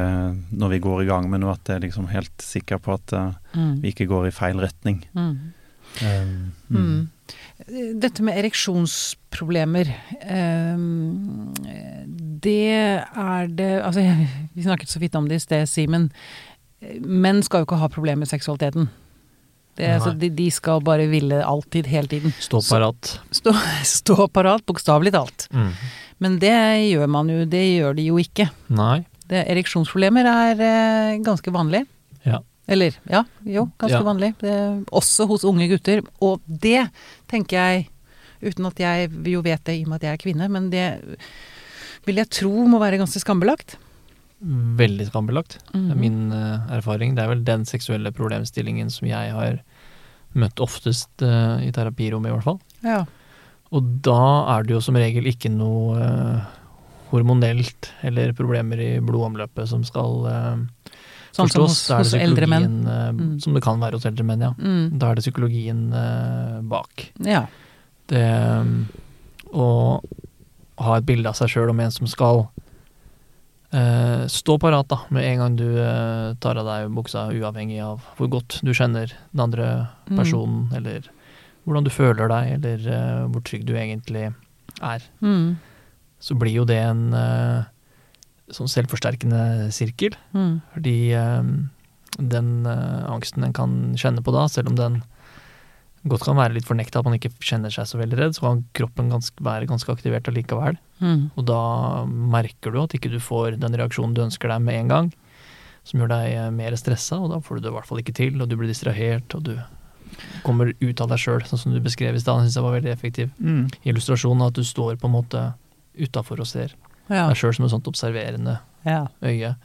[0.56, 3.14] når vi går i gang med noe, at jeg er liksom helt sikker på at
[3.14, 3.82] eh, Mm.
[3.82, 5.02] vi ikke går i feil retning.
[5.14, 5.52] Mm.
[6.72, 7.10] Um.
[8.00, 9.92] Dette med ereksjonsproblemer,
[10.72, 11.52] um,
[12.42, 14.02] det er det Altså,
[14.56, 16.10] vi snakket så vidt om det i sted, Simen.
[17.02, 18.90] Menn skal jo ikke ha problemer med seksualiteten.
[19.78, 22.34] Det, altså, de, de skal bare ville alltid, hele tiden.
[22.44, 23.14] Stå parat.
[23.32, 23.54] Stå,
[24.00, 25.48] stå parat, bokstavelig talt.
[25.54, 25.70] Mm.
[26.22, 26.54] Men det
[26.92, 28.46] gjør man jo, det gjør de jo ikke.
[28.70, 29.00] Nei.
[29.32, 31.86] Det, ereksjonsproblemer er eh, ganske vanlig.
[32.28, 32.42] Ja.
[32.72, 34.06] Eller, ja, jo, ganske Ja.
[34.06, 34.34] vanlig.
[34.40, 34.54] Det,
[34.94, 36.04] også hos unge gutter.
[36.22, 36.84] Og det
[37.32, 37.88] tenker jeg,
[38.42, 40.86] uten at jeg jo vet det i og med at jeg er kvinne, men det
[42.06, 43.76] vil jeg tro må være ganske skambelagt.
[44.42, 45.58] Veldig skambelagt.
[45.72, 45.92] Det Mhm.
[45.92, 47.16] er min uh, erfaring.
[47.16, 49.60] Det er vel den seksuelle problemstillingen som jeg har
[50.34, 52.60] møtt oftest uh, i terapirommet, i hvert fall.
[52.84, 53.06] Ja.
[53.72, 54.18] Og da
[54.58, 56.42] er det jo som regel ikke noe eh,
[57.12, 60.96] hormonelt eller problemer i blodomløpet som skal eh,
[61.32, 61.70] Sånn som forstås.
[61.72, 63.40] hos, Da er det psykologien, eh, Mm.
[63.40, 64.52] Som det kan være hos eldre menn, ja.
[64.60, 64.98] Mm.
[65.00, 67.06] Da er det psykologien eh, bak.
[67.24, 67.46] Ja.
[68.12, 68.26] Det
[68.60, 68.74] um,
[69.56, 69.68] å
[70.84, 72.50] ha et bilde av seg sjøl om en som skal
[73.72, 78.04] eh, stå parat da, med en gang du eh, tar av deg buksa, uavhengig av
[78.18, 79.72] hvor godt du kjenner den andre
[80.12, 80.18] Mm.
[80.20, 81.06] personen, eller
[81.66, 84.30] hvordan du føler deg, eller uh, hvor trygg du egentlig
[84.82, 85.06] er.
[85.22, 85.58] Mm.
[86.22, 87.70] Så blir jo det en uh,
[88.54, 90.62] sånn selvforsterkende sirkel, Mm.
[90.74, 91.46] fordi uh,
[92.20, 95.02] den angsten en kan kjenne på da, selv om den
[96.10, 98.64] godt kan være litt fornekta, at man ikke kjenner seg så veldig redd, så kan
[98.78, 100.80] kroppen ganske, være ganske aktivert allikevel.
[101.00, 101.30] Mm.
[101.38, 101.62] Og da
[102.08, 105.12] merker du at ikke du får den reaksjonen du ønsker deg med en gang,
[105.88, 108.42] som gjør deg mer stressa, og da får du det i hvert fall ikke til,
[108.42, 109.54] og du blir distrahert, og du
[110.44, 112.92] kommer ut av deg sjøl, sånn som du beskrev i stad, syns jeg var veldig
[112.94, 113.70] effektiv Mm.
[113.86, 115.54] illustrasjon, at du står på en måte
[116.00, 116.72] utafor og ser
[117.10, 117.28] Ja.
[117.28, 119.08] deg sjøl som et sånt observerende Ja.
[119.22, 119.56] øye.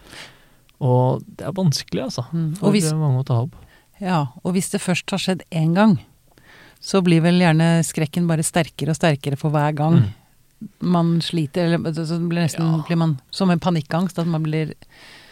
[0.80, 2.56] Og det er vanskelig, altså, Mm.
[2.58, 3.54] for Og hvis, mange å ta opp.
[4.00, 4.26] ja.
[4.44, 5.98] Og hvis det først har skjedd én gang,
[6.80, 9.94] så blir vel gjerne skrekken bare sterkere og sterkere for hver gang.
[9.94, 10.12] Mm.
[10.80, 12.82] man sliter, eller så blir nesten Ja.
[12.88, 14.18] blir man som en panikkangst.
[14.18, 14.72] At man blir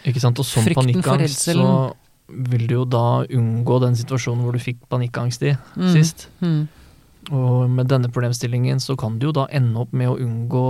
[0.05, 0.37] Ikke sant?
[0.37, 1.95] Og som panikkangst så.
[2.27, 6.27] Vil du jo da unngå den situasjonen hvor du fikk panikkangst i mm, sist.
[6.41, 6.67] Mm,
[7.31, 10.65] Og med denne problemstillingen så kan du jo da ende opp med å unngå,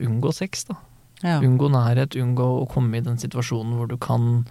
[0.00, 0.76] unngå sex, da.
[1.22, 1.38] ja.
[1.40, 4.44] Unngå nærhet, unngå å komme i den situasjonen hvor du kan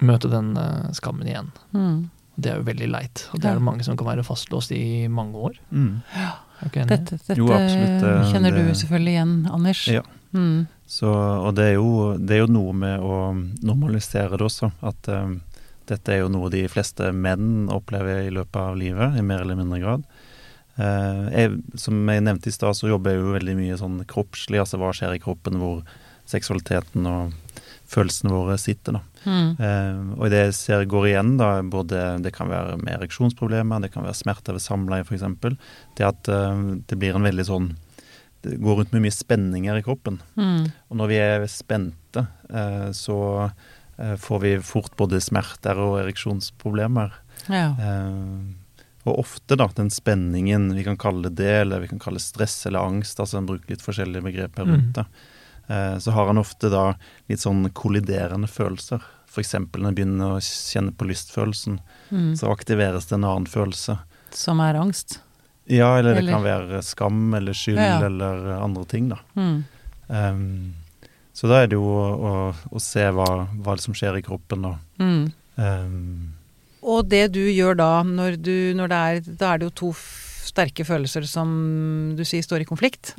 [0.00, 1.50] møte den eh, skammen igjen.
[1.76, 2.08] Mm.
[2.40, 5.06] Det er jo veldig leit, og det er det mange som kan være fastlåst i
[5.12, 5.58] mange år.
[5.74, 5.90] Mm.
[6.16, 6.92] Er du ikke enig?
[6.94, 9.82] Dette, dette Jo, absolutt, det- kjenner du selvfølgelig igjen, Anders.
[9.92, 10.02] Ja.
[10.32, 10.66] Mm.
[10.90, 13.18] Så, og det er, jo, det er jo noe med å
[13.62, 14.72] normalisere det også.
[14.82, 15.36] At um,
[15.86, 19.60] dette er jo noe de fleste menn opplever i løpet av livet, i mer eller
[19.60, 20.08] mindre grad.
[20.80, 24.58] Uh, jeg, som jeg nevnte i stad, så jobber jeg jo veldig mye sånn kroppslig,
[24.58, 25.84] altså hva skjer i kroppen hvor
[26.30, 27.36] seksualiteten og
[27.90, 29.04] følelsene våre sitter, da.
[29.20, 29.48] Mm.
[29.60, 33.92] Uh, og det jeg ser går igjen, da, både det kan være med ereksjonsproblemer, det
[33.94, 35.22] kan være smerter ved samleie f.eks.,
[35.98, 37.70] det at uh, det blir en veldig sånn
[38.42, 40.20] går rundt med mye spenninger i kroppen.
[40.36, 40.70] Mm.
[40.88, 43.18] Og når vi er spente, eh, så
[43.98, 47.12] eh, får vi fort både smerter og ereksjonsproblemer.
[47.48, 47.70] Ja.
[47.76, 48.56] Eh,
[49.08, 52.66] og ofte, da, den spenningen, vi kan kalle det det, eller vi kan kalle stress
[52.68, 54.92] eller angst, altså en bruker litt forskjellige begreper rundt Mm.
[54.98, 55.06] det,
[55.68, 56.94] eh, så har han ofte da
[57.28, 59.00] litt sånn kolliderende følelser.
[59.30, 59.54] F.eks.
[59.54, 62.36] når en begynner å kjenne på lystfølelsen, Mm.
[62.36, 63.98] så aktiveres det en annen følelse.
[64.32, 65.20] Som er angst.
[65.70, 68.06] Ja, eller det kan være skam eller skyld Ja, ja.
[68.08, 69.20] eller andre ting, da.
[69.38, 69.60] Mm.
[70.10, 70.74] Um,
[71.32, 72.32] så da er det jo å, å,
[72.74, 73.28] å se hva,
[73.62, 74.74] hva som skjer i kroppen, da.
[75.00, 75.22] Mm.
[75.56, 76.32] Um,
[76.82, 79.92] Og det du gjør da, når du, når det er, da er det jo to
[80.50, 81.50] sterke følelser som
[82.18, 83.14] du sier står i konflikt.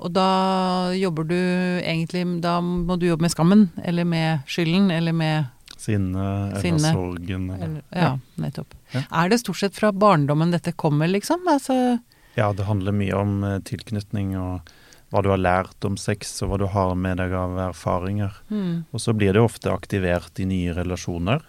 [0.00, 5.12] Og da jobber du egentlig Da må du jobbe med skammen, eller med skylden, eller
[5.12, 6.92] med sinne eller Sinne.
[6.92, 7.48] sorgen.
[7.50, 7.82] Eller.
[7.94, 8.74] Ja, nettopp.
[8.92, 9.04] Ja.
[9.22, 11.46] Er det stort sett fra barndommen dette kommer, liksom?
[11.48, 11.98] Altså
[12.36, 14.70] Ja, det handler mye om eh, tilknytning og
[15.10, 18.36] hva du har lært om sex, og hva du har med deg av erfaringer.
[18.48, 18.84] mm.
[18.92, 21.42] Og så blir det ofte aktivert i nye relasjoner.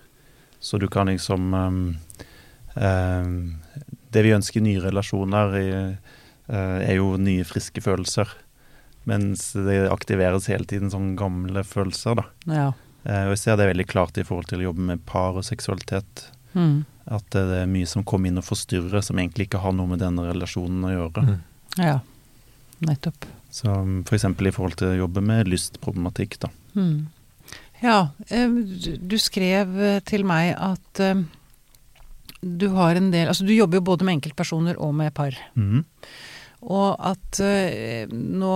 [0.60, 1.82] Så du kan liksom um,
[2.74, 3.36] um,
[4.10, 5.54] det vi ønsker i nye relasjoner,
[6.52, 8.28] er jo nye, friske følelser.
[9.08, 12.26] Mens det aktiveres hele tiden sånne gamle følelser, da.
[12.50, 12.72] Ja.
[13.06, 15.46] Eh, og jeg ser det veldig klart i forhold til å jobbe med par og
[15.48, 16.28] seksualitet.
[16.54, 16.84] Mm.
[17.12, 20.00] At det er mye som kommer inn og forstyrrer, som egentlig ikke har noe med
[20.04, 21.26] denne relasjonen å gjøre.
[21.28, 21.40] Mm.
[21.82, 22.00] ja.
[22.82, 23.28] Nettopp.
[23.54, 23.70] Så
[24.08, 24.24] f.eks.
[24.26, 26.50] For i forhold til å jobbe med lystproblematikk, da.
[26.74, 27.08] Mm.
[27.82, 27.98] Ja,
[28.30, 31.02] eh, du- skrev eh, til meg at
[32.42, 35.36] du har en del Altså du jobber jo både med enkeltpersoner og med par.
[35.54, 35.84] Mhm.
[36.62, 38.56] Og at uh, nå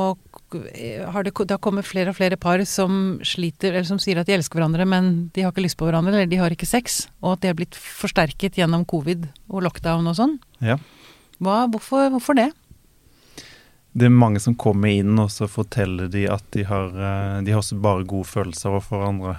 [1.09, 4.29] har det, det har kommet flere og flere par som sliter, eller som sier at
[4.29, 7.05] de elsker hverandre, men de har ikke lyst på hverandre, eller de har ikke sex.
[7.23, 10.37] Og at det har blitt forsterket gjennom covid og lockdown og sånn.
[10.63, 10.77] Ja.
[11.43, 12.51] Hva, hvorfor, hvorfor det?
[13.95, 17.53] Det er mange som kommer inn, og så forteller de at de har, eh, de
[17.55, 19.35] har bare gode følelser overfor hverandre.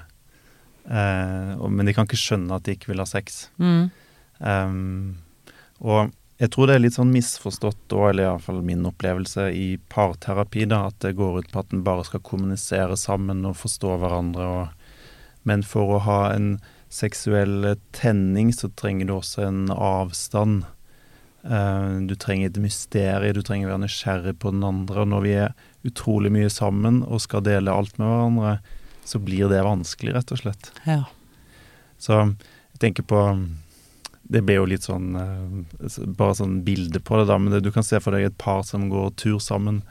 [0.88, 3.50] Eh, men de kan ikke skjønne at de ikke vil ha sex.
[3.60, 3.90] Mm.
[4.36, 5.16] Um,
[5.80, 10.66] og jeg tror det er litt sånn misforstått, òg, eller iallfall min opplevelse i parterapi,
[10.68, 14.48] da, at det går ut på at en bare skal kommunisere sammen og forstå hverandre.
[14.60, 15.14] Og,
[15.48, 16.58] men for å ha en
[16.92, 20.66] seksuell tenning, så trenger du også en avstand.
[21.48, 25.06] Eh, du trenger et mysterium, du trenger å være nysgjerrig på den andre.
[25.06, 25.56] Og når vi er
[25.88, 28.58] utrolig mye sammen og skal dele alt med hverandre,
[29.06, 30.72] så blir det vanskelig, rett og slett.
[30.84, 31.04] Ja.
[31.96, 33.22] Så jeg tenker på
[34.26, 37.38] Det ble jo litt sånn eh, Bare sånn bilde på det, da.
[37.38, 39.82] Men det, du kan se for deg et par som går tur sammen.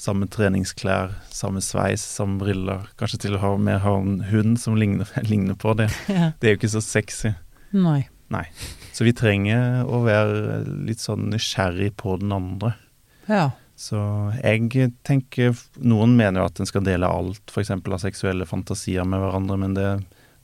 [0.00, 2.88] Samme treningsklær, samme sveis, samme briller.
[2.98, 5.90] Kanskje til og med har en hund som ligner, ligner på det.
[6.10, 6.32] ja.
[6.38, 7.34] Det er jo ikke så sexy.
[8.32, 8.46] Nei.
[8.96, 12.74] Så vi trenger å være litt sånn nysgjerrig på den andre.
[13.28, 13.50] Ja.
[13.78, 13.98] Så
[14.42, 17.72] jeg tenker Noen mener jo at en skal dele alt, f.eks.
[17.74, 19.88] av seksuelle fantasier med hverandre, men det,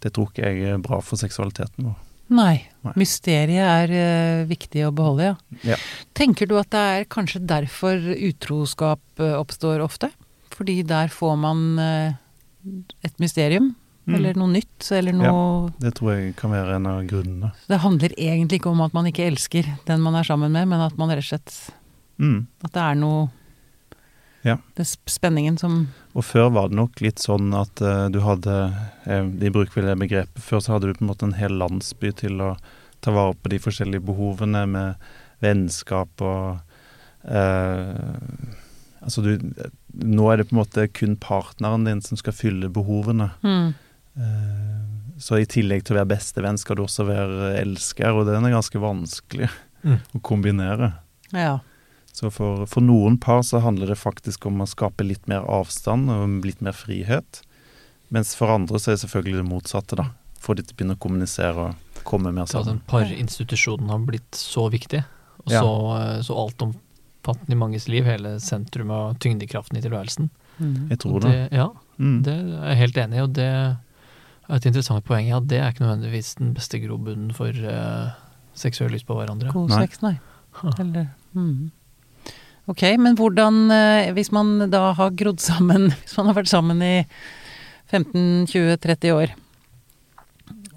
[0.05, 1.99] det tror ikke jeg er bra for seksualiteten vår.
[2.29, 2.57] Nei.
[2.97, 5.37] Mysteriet er eh, viktig å beholde, ja.
[5.75, 5.77] Ja.
[6.15, 10.11] Tenker du at det er kanskje derfor utroskap eh, oppstår ofte?
[10.57, 12.17] Fordi der får man eh,
[13.05, 13.75] et mysterium,
[14.09, 14.15] Mm.
[14.17, 17.51] eller noe nytt, eller noe ja, Det tror jeg kan være en av grunnene.
[17.69, 20.81] Det handler egentlig ikke om at man ikke elsker den man er sammen med, men
[20.81, 21.59] at man rett og slett
[22.19, 22.47] Mm.
[22.65, 23.29] At det er noe
[24.47, 24.57] Ja.
[24.75, 28.55] Det er spenningen som Og før var det nok litt sånn at uh, du hadde
[29.07, 30.41] eh, De bruker vel det begrepet.
[30.41, 32.57] Før så hadde du på en måte en hel landsby til å
[33.05, 35.11] ta vare på de forskjellige behovene med
[35.45, 36.59] vennskap og
[37.25, 38.57] eh,
[38.99, 39.37] Altså du
[39.99, 43.31] Nå er det på en måte kun partneren din som skal fylle behovene.
[43.43, 43.75] mm,
[44.19, 48.45] Eh, så i tillegg til å være bestevenn skal du også være elsker, og den
[48.49, 49.49] er ganske vanskelig
[49.85, 50.01] Mm.
[50.17, 50.89] å kombinere.
[51.31, 51.61] Ja.
[52.13, 56.11] Så for, for noen par så handler det faktisk om å skape litt mer avstand
[56.11, 57.43] og litt mer frihet.
[58.11, 60.09] Mens for andre så er det selvfølgelig det motsatte, da.
[60.43, 61.77] Få de til å begynne å kommunisere og
[62.09, 62.61] komme med seg.
[62.65, 65.05] at den parinstitusjonen har blitt så viktig,
[65.45, 65.61] og Ja.
[65.63, 70.31] så, eh, så altomfattende i manges liv, hele sentrum av tyngdekraften i tilværelsen.
[70.59, 70.89] Mm.
[70.91, 71.31] Jeg tror det.
[71.35, 71.53] det.
[71.53, 71.69] Ja,
[71.99, 72.23] Mm.
[72.25, 73.77] det er jeg helt enig i, og det er
[74.57, 75.29] et interessant poeng.
[75.29, 78.11] Ja, det er ikke nødvendigvis den beste grobunnen for uh,
[78.55, 79.53] seksuell lyst på hverandre.
[79.53, 79.87] God Nei.
[79.87, 80.19] sex, nei.
[80.79, 81.71] Eller mm.
[82.69, 86.83] Ok, men hvordan eh, Hvis man da har grodd sammen Hvis man har vært sammen
[86.83, 87.07] i
[87.93, 89.35] 15-20-30 år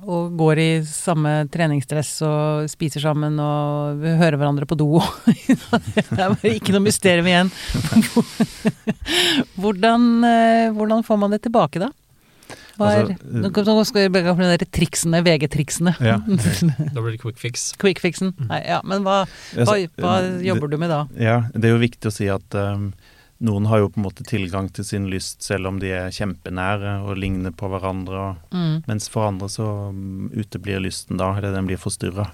[0.01, 4.87] og går i samme treningsdress og spiser sammen og hører hverandre på do
[5.27, 7.51] Det er bare ikke noe mysterium igjen.
[9.61, 11.91] Hvordan, eh, hvordan får man det tilbake, da?
[12.79, 15.95] Hva er Altså, eh, Nå skal vi begynne med de triksene, VG-triksene.
[16.01, 16.17] Ja.
[16.95, 17.71] Da blir det quick fix.
[17.81, 18.33] Quick-fixen.
[18.37, 18.49] Mm.
[18.49, 21.03] Nei, ja, men hva, hva, Altså, hva jobber du med da?
[21.19, 22.91] Ja, det er jo viktig å si at um,
[23.41, 26.99] noen har jo på en måte tilgang til sin lyst selv om de er kjempenære
[27.07, 28.21] og ligner på hverandre.
[28.29, 28.83] Og, Mm.
[28.87, 32.29] mens for andre så um, uteblir lysten da, eller den blir forstyrra.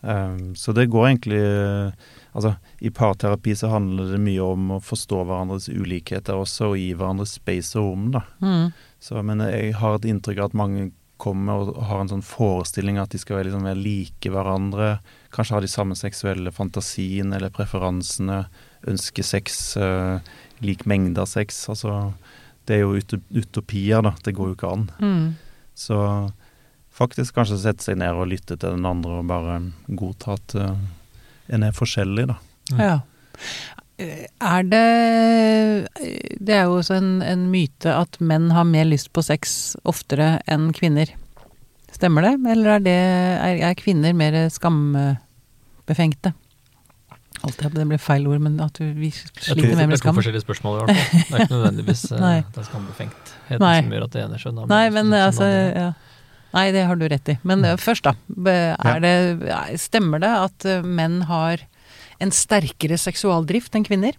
[0.00, 1.90] Um, så det går egentlig uh,
[2.38, 6.92] Altså, i parterapi så handler det mye om å forstå hverandres ulikheter også, og gi
[6.94, 8.20] hverandre space og rom, da.
[8.44, 8.68] Mm.
[9.02, 13.00] Så, men jeg har et inntrykk av at mange kommer og har en sånn forestilling
[13.02, 14.90] at de skal være, liksom, være like hverandre.
[15.34, 18.44] Kanskje ha de samme seksuelle fantasiene eller preferansene.
[18.86, 20.20] Ønske sex, eh,
[20.62, 21.64] lik mengde av sex.
[21.72, 22.12] Altså,
[22.68, 22.98] det er jo
[23.40, 24.14] utopier, da.
[24.24, 24.86] Det går jo ikke an.
[25.00, 25.26] Mm.
[25.78, 25.98] Så
[26.98, 30.72] faktisk kanskje sette seg ned og lytte til den andre og bare godta at uh,
[31.54, 32.38] en er forskjellig, da.
[32.72, 32.80] Mm.
[32.82, 32.96] Ja.
[33.98, 35.88] Er det
[36.38, 40.36] Det er jo også en, en myte at menn har mer lyst på sex oftere
[40.46, 41.10] enn kvinner.
[41.94, 42.98] Stemmer det, eller er, det,
[43.48, 46.34] er, er kvinner mer skambefengte?
[47.46, 49.78] Alt at det ble feil ord, men at vi sliter tror sliter skam.
[49.78, 50.18] det er to skam.
[50.18, 51.22] forskjellige spørsmål i hvert fall.
[51.22, 53.74] Det er ikke nødvendigvis eh, det er skambefengtheten Nei.
[53.78, 55.88] som gjør at det ene skjønner Nei, men altså ja.
[56.56, 57.36] Nei, det har du rett i.
[57.46, 58.14] Men eh, først, da.
[58.88, 59.14] Er det,
[59.80, 61.64] stemmer det at eh, menn har
[62.22, 64.16] en sterkere seksualdrift enn kvinner?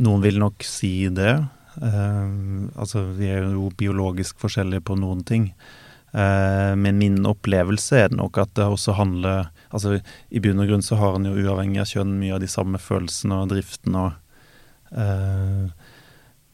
[0.00, 1.34] Noen vil nok si det.
[1.80, 5.50] Uh, altså, vi er jo biologisk forskjellige på noen ting.
[6.14, 10.82] Uh, men min opplevelse er nok at det også handler Altså, i bunn og grunn
[10.82, 14.12] så har en jo uavhengig av kjønn mye av de samme følelsene og driften og
[14.90, 15.70] uh,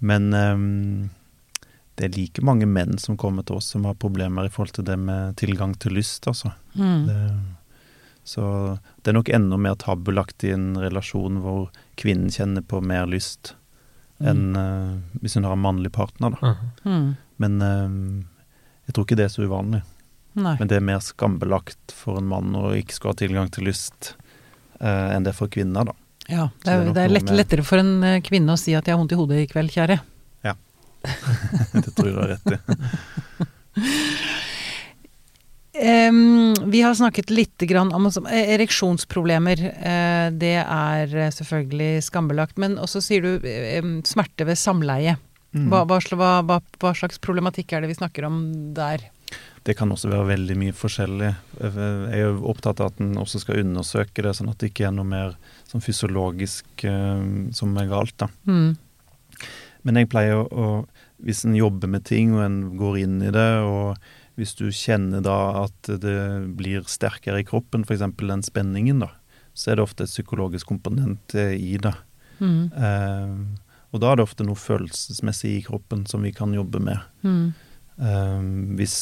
[0.05, 1.11] Men um,
[1.97, 4.85] det er like mange menn som kommer til oss som har problemer i forhold til
[4.85, 6.53] det med tilgang til lyst, altså.
[6.75, 7.07] Mm.
[7.09, 7.21] Det,
[8.27, 8.45] så
[9.01, 13.55] det er nok enda mer tabulagt i en relasjon hvor kvinnen kjenner på mer lyst
[14.21, 16.55] enn uh, hvis hun har en mannlig partner, da.
[16.85, 17.09] Mm.
[17.41, 17.97] Men um,
[18.87, 19.83] jeg tror ikke det er så uvanlig.
[20.37, 20.57] Nei.
[20.61, 24.13] Men det er mer skambelagt for en mann å ikke skulle ha tilgang til lyst
[24.81, 25.95] eh, enn det er for kvinner, da.
[26.27, 28.61] Ja, det er, det er det er lett, med- lettere for en eh, kvinne å
[28.61, 29.97] si at jeg har vondt i hodet i kveld, kjære.
[30.45, 30.57] Ja.
[31.73, 32.59] det tror jeg du har rett i.
[35.77, 39.61] Um, vi har snakket litt grann om altså, eh, ereksjonsproblemer.
[39.77, 42.57] Uh, det er eh, selvfølgelig skambelagt.
[42.57, 43.45] Men også sier du
[43.83, 45.19] um, smerte ved samleie.
[45.53, 45.69] Mm.
[45.73, 46.01] Hva, hva,
[46.49, 48.41] hva, hva slags problematikk er det vi snakker om
[48.77, 49.05] der?
[49.67, 51.31] Det kan også være veldig mye forskjellig.
[51.59, 54.95] Jeg er opptatt av at en også skal undersøke det, sånn at det ikke er
[54.95, 55.33] noe mer
[55.67, 57.25] sånn fysiologisk eh,
[57.57, 58.15] som er galt.
[58.23, 58.29] da.
[58.47, 58.77] Mm.
[59.87, 60.85] Men jeg pleier å,
[61.23, 63.97] Hvis en jobber med ting og en går inn i det, og
[64.37, 66.19] hvis du kjenner da at det
[66.59, 68.05] blir sterkere i kroppen, f.eks.
[68.21, 69.15] den spenningen, da,
[69.57, 71.95] så er det ofte et psykologisk komponent eh, i det.
[72.37, 72.69] Mm.
[72.69, 77.01] Eh, og da er det ofte noe følelsesmessig i kroppen som vi kan jobbe med.
[77.25, 77.47] Mm.
[77.97, 78.45] Eh,
[78.77, 78.99] hvis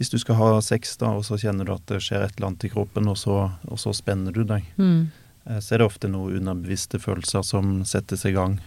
[0.00, 2.48] hvis du skal ha sex, da, og så kjenner du at det skjer et eller
[2.54, 3.34] annet i kroppen, og så,
[3.68, 5.10] og så spenner du deg, Mm.
[5.46, 8.58] eh, så er det ofte noen underbevisste følelser som settes i gang,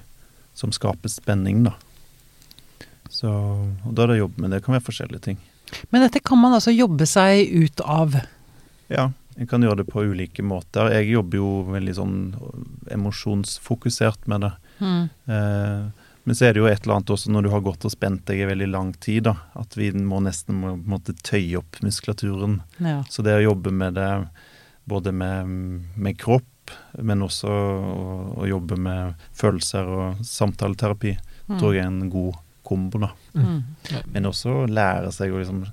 [0.54, 1.74] som skaper spenning, da.
[3.10, 4.60] Så, og da er det å jobbe med det.
[4.62, 5.38] Det kan være forskjellige ting.
[5.92, 8.16] Men dette kan man altså jobbe seg ut av.
[8.94, 10.92] Ja, en kan gjøre det på ulike måter.
[10.94, 12.18] Jeg jobber jo veldig sånn
[12.94, 14.52] emosjonsfokusert med det.
[14.80, 15.10] Mm.
[15.28, 15.88] Eh,
[16.24, 18.24] men så er det jo et eller annet også når du har gått og spent
[18.30, 22.62] deg i veldig lang tid, da, at vi må nesten må, måtte tøye opp muskulaturen.
[22.80, 23.02] Ja.
[23.12, 24.10] Så det å jobbe med det
[24.88, 25.52] både med,
[25.96, 26.72] med kropp,
[27.04, 31.58] men også å, å jobbe med følelser og samtaleterapi, Mm.
[31.60, 33.10] tror jeg er en god kombo, da.
[33.36, 33.58] Mm.
[34.14, 35.66] Men også lære seg å liksom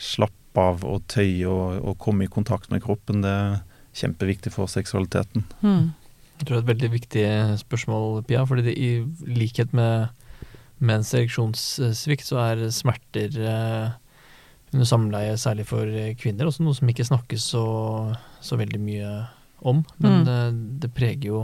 [0.00, 3.20] slappe av og tøye og, og komme i kontakt med kroppen.
[3.20, 3.58] Det er
[4.00, 5.44] kjempeviktig for seksualiteten.
[5.60, 5.90] Mm.
[6.38, 7.24] Jeg tror det er et veldig viktig
[7.64, 8.44] spørsmål, Pia.
[8.46, 10.08] fordi det, i likhet med
[10.78, 13.88] mens ereksjonssvikt, så er smerter eh,
[14.72, 17.64] under samleie, særlig for eh, kvinner, også noe som ikke snakkes så,
[18.44, 19.10] så veldig mye
[19.66, 19.80] om.
[19.98, 20.28] Men Mm.
[20.28, 20.52] eh,
[20.84, 21.40] det preger jo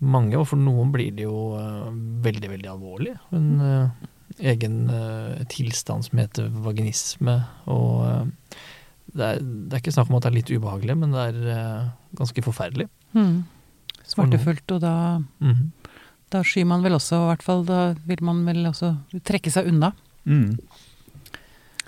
[0.00, 1.90] mange, og for noen blir det jo eh,
[2.24, 3.12] veldig, veldig alvorlig.
[3.36, 4.08] En eh,
[4.54, 7.36] egen eh, tilstand som heter vaginisme.
[7.68, 8.56] Og eh,
[9.12, 11.52] det, er, det er ikke snakk om at det er litt ubehagelig, men det er
[11.58, 12.88] eh, ganske forferdelig.
[13.12, 13.42] Mm.
[14.18, 14.94] Smertefullt, og da,
[15.40, 15.70] Mhm.
[16.30, 19.66] da skyr man vel også, i hvert fall da vil man vel også trekke seg
[19.70, 19.92] unna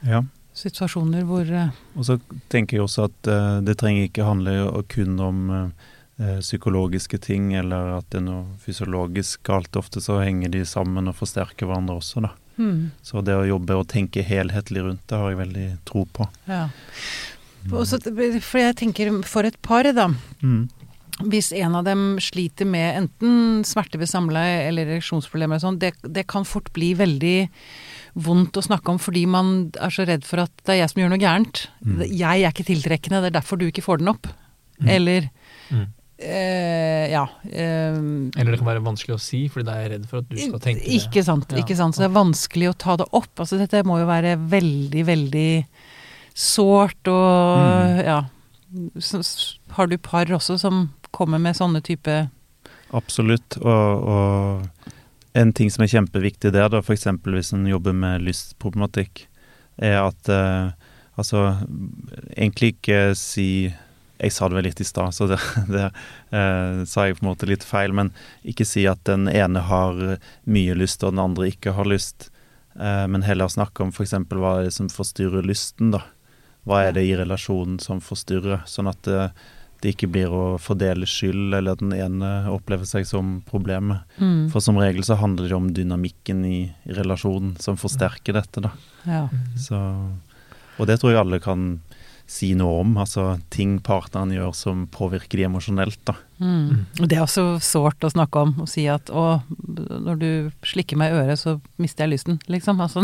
[0.06, 0.22] Ja.
[0.56, 5.18] situasjoner hvor eh, Og så tenker jeg også at uh, det trenger ikke handle kun
[5.20, 9.72] om uh, psykologiske ting, eller at det er noe fysiologisk galt.
[9.76, 12.32] Ofte så henger de sammen og forsterker hverandre også, da.
[12.58, 16.28] mm, Så det å jobbe og tenke helhetlig rundt det har jeg veldig tro på.
[16.48, 16.66] Ja.
[17.70, 18.00] Også,
[18.40, 20.08] for jeg tenker for et par, da.
[20.42, 20.68] Mm.
[21.28, 25.92] Hvis en av dem sliter med enten smerte ved samleie eller ereksjonsproblemer og sånn, det,
[26.02, 27.48] det kan fort bli veldig
[28.14, 31.02] vondt å snakke om fordi man er så redd for at det er jeg som
[31.02, 31.64] gjør noe gærent.
[31.84, 32.00] Mm.
[32.08, 34.26] Jeg er ikke tiltrekkende, det er derfor du ikke får den opp.
[34.80, 34.88] Mm.
[34.96, 35.30] Eller
[35.70, 35.86] Mm.
[36.18, 37.22] eh, ja.
[37.46, 37.94] Eh,
[38.40, 40.36] Eller det kan være vanskelig å si, fordi da er jeg redd for at du
[40.36, 40.96] skal tenke det.
[40.98, 41.58] Ikke sant, Ja.
[41.62, 41.94] ikke sant.
[41.94, 43.30] Så det er vanskelig å ta det opp.
[43.38, 45.66] Altså dette må jo være veldig, veldig
[46.34, 48.04] sårt og Mm.
[48.04, 48.20] ja.
[49.00, 49.18] Så,
[49.72, 52.28] har du par også som kommer med sånne type
[52.90, 53.56] Absolutt.
[53.62, 54.90] Og, og
[55.38, 57.06] en ting som er kjempeviktig der, da, f.eks.
[57.22, 59.26] hvis en jobber med lystproblematikk,
[59.80, 60.72] er at eh,
[61.20, 61.44] altså
[62.36, 63.70] egentlig ikke si
[64.20, 65.38] Jeg sa det vel litt i stad, så det,
[65.74, 65.86] det
[66.36, 67.94] eh, sa jeg på en måte litt feil.
[67.96, 68.10] Men
[68.44, 69.96] ikke si at den ene har
[70.44, 72.28] mye lyst og den andre ikke har lyst.
[72.76, 74.18] Eh, men heller snakke om f.eks.
[74.28, 76.02] hva er det som forstyrrer lysten, da.
[76.68, 78.66] Hva er det i relasjonen som forstyrrer?
[78.68, 79.30] Sånn at det,
[79.80, 84.02] det ikke blir å fordele skyld, eller at den ene opplever seg som problemet.
[84.18, 88.60] mm, For som regel så handler det om dynamikken i, i relasjonen som forsterker dette,
[88.66, 88.74] da.
[89.06, 89.22] ja.
[89.32, 89.56] Mhm.
[89.56, 89.80] Så,
[90.80, 91.80] og det tror jeg alle kan
[92.30, 92.96] si noe om.
[93.00, 96.14] Altså ting partneren gjør som påvirker de emosjonelt, da.
[96.40, 96.86] Mm.
[96.96, 99.42] Det er også sårt å snakke om, å si at å,
[100.06, 100.28] når du
[100.64, 102.80] slikker meg i øret, så mister jeg lysten, liksom.
[102.80, 103.02] Altså,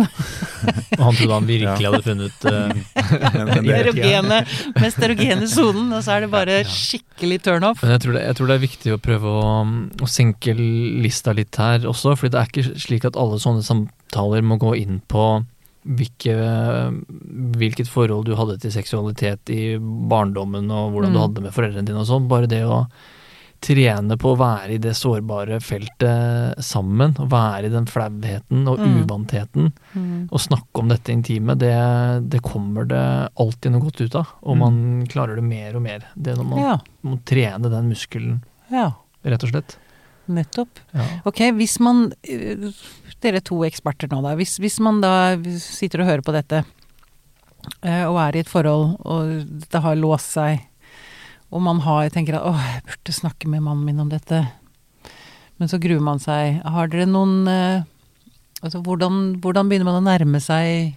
[1.02, 2.70] han trodde han virkelig hadde funnet uh,
[3.36, 4.38] Men, men den erogene,
[4.80, 7.82] mest erogene sonen, og så er det bare skikkelig turn off.
[7.84, 9.50] Men jeg tror, det, jeg tror det er viktig å prøve å,
[10.00, 14.46] å senke lista litt her også, fordi det er ikke slik at alle sånne samtaler
[14.46, 15.26] må gå inn på
[15.86, 16.34] hvilke,
[17.56, 21.22] hvilket forhold du hadde til seksualitet i barndommen, og hvordan du Mm.
[21.22, 22.28] hadde det med foreldrene dine og sånn.
[22.28, 22.86] Bare det å
[23.60, 28.78] trene på å være i det sårbare feltet sammen, og være i den flauheten og
[28.78, 29.04] Mm.
[29.06, 30.28] uvantheten, Mm.
[30.30, 34.26] og snakke om dette intime, det, det kommer det alltid noe godt ut av.
[34.42, 34.58] Og Mm.
[34.58, 36.00] man klarer det mer og mer.
[36.20, 38.92] Det når man Ja, må trene den muskelen, ja,
[39.24, 39.76] rett og slett.
[40.28, 40.68] nettopp.
[40.92, 41.04] Ja.
[41.24, 42.72] Ok, hvis man eh,
[43.24, 44.34] Dere er to eksperter nå, da.
[44.38, 45.12] Hvis, hvis man da
[45.62, 46.64] sitter og hører på dette,
[47.82, 50.60] eh, og er i et forhold, og det har låst seg,
[51.50, 54.44] og man har tenker at 'å, jeg burde snakke med mannen min om dette',
[55.58, 56.60] men så gruer man seg.
[56.64, 57.82] Har dere noen eh,
[58.64, 60.96] Altså, hvordan, hvordan begynner man å nærme seg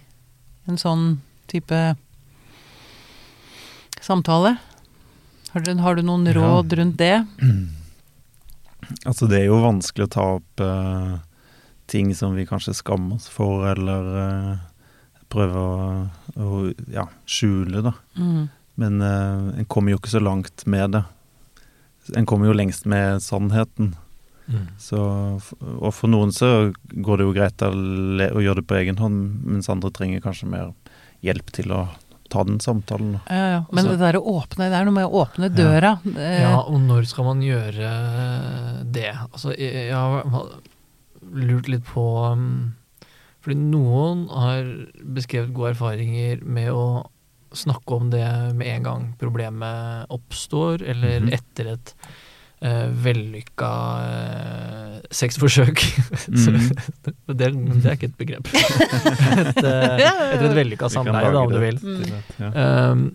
[0.66, 1.94] en sånn type
[4.00, 4.56] samtale?
[5.52, 6.32] Har, du, har du noen Ja.
[6.40, 7.26] råd rundt det?
[9.06, 11.18] altså det er jo vanskelig å ta opp eh,
[11.90, 14.52] ting som vi kanskje skammer oss for, eller uh,
[15.30, 16.02] prøver å,
[16.38, 16.60] å
[16.94, 17.94] ja, skjule, da.
[18.18, 18.44] Mm.
[18.80, 21.02] Men uh, en kommer jo ikke så langt med det.
[22.16, 23.94] En kommer jo lengst med sannheten.
[24.50, 24.66] Mm.
[24.82, 24.98] Så,
[25.60, 28.98] og for noen så går det jo greit å, le, å gjøre det på egen
[28.98, 30.72] hånd, mens andre trenger kanskje mer
[31.26, 31.84] hjelp til å
[32.30, 33.18] ta den samtalen.
[33.26, 33.60] Ja, ja.
[33.70, 35.96] Men Altså- det der å åpne, det er noe med å åpne døra.
[36.14, 36.34] Ja.
[36.40, 37.90] Ja, og når skal man gjøre
[38.86, 39.10] det?
[39.32, 40.30] Altså, jeg, jeg
[41.32, 42.02] lurt litt på
[42.32, 42.74] um,
[43.40, 44.66] Fordi noen har
[45.16, 47.06] beskrevet gode erfaringer med å
[47.56, 51.32] snakke om det med en gang problemet oppstår, eller Mhm.
[51.34, 51.94] etter et
[52.62, 55.80] uh, vellykka uh, sexforsøk.
[56.44, 56.68] Så- Mhm.
[57.40, 57.48] det,
[57.82, 58.46] det er ikke et begrep.
[58.54, 61.80] et, uh, etter et vellykka samleie, da, om du vil.
[62.38, 62.52] Ja.
[62.92, 63.08] Um,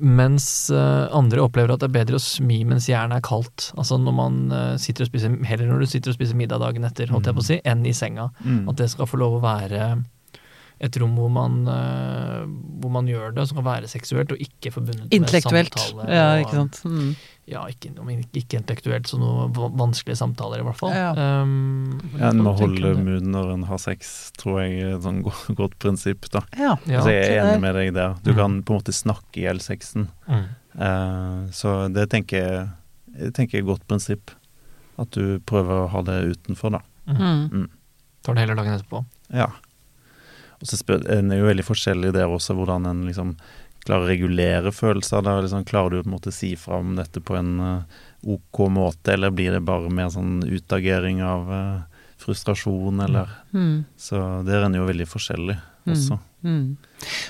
[0.00, 3.70] mens eh, andre opplever at det er bedre å smi mens jernet er kaldt.
[3.78, 6.86] Altså når man eh, sitter og spiser, Heller når du sitter og spiser middag dagen
[6.86, 8.30] etter, holdt jeg på å si, enn i senga.
[8.44, 8.64] Mm.
[8.72, 9.94] At det skal få lov å være
[10.84, 12.42] et rom hvor man, eh,
[12.82, 15.72] hvor man gjør det, som kan være seksuelt, og ikke forbundet Intellektuelt.
[15.72, 16.08] med samtale.
[16.12, 16.80] Ja, ikke sant.
[16.84, 17.14] Mm.
[17.48, 17.90] Ja, ikke,
[18.40, 20.92] ikke intellektuelt, så noe vanskelige samtaler, i hvert fall.
[20.96, 21.10] Ja.
[21.42, 25.22] Um, Ja, en må holde munn når en har sex, tror jeg er et sånn
[25.24, 26.28] go- godt prinsipp.
[26.32, 26.40] da.
[26.56, 26.74] Ja.
[26.86, 27.00] Ja.
[27.00, 28.14] altså, jeg er enig med deg der.
[28.22, 28.36] Du Mm.
[28.36, 30.08] kan på en måte snakke i hjel sexen.
[30.28, 30.44] Mm.
[30.74, 32.68] Uh, så det tenker jeg,
[33.20, 34.30] jeg tenker er et godt prinsipp.
[34.98, 36.80] At du prøver å ha det utenfor, da.
[37.08, 37.50] Mm.
[37.50, 37.68] Mm.
[38.22, 39.04] Tar det hele dagen etterpå.
[39.34, 39.48] Ja.
[40.64, 43.34] Og så spør, en er jo veldig forskjellig der også, hvordan en liksom
[43.84, 45.20] klarer å regulere følelser.
[45.20, 47.98] Da liksom, klarer du på en måte si fra om dette på en eh,
[48.32, 53.84] ok måte, eller blir det bare mer sånn utagering av eh, frustrasjon, eller Mm.
[53.96, 55.54] Så der er en jo veldig forskjellig
[55.86, 56.16] også.
[56.42, 56.74] Mm.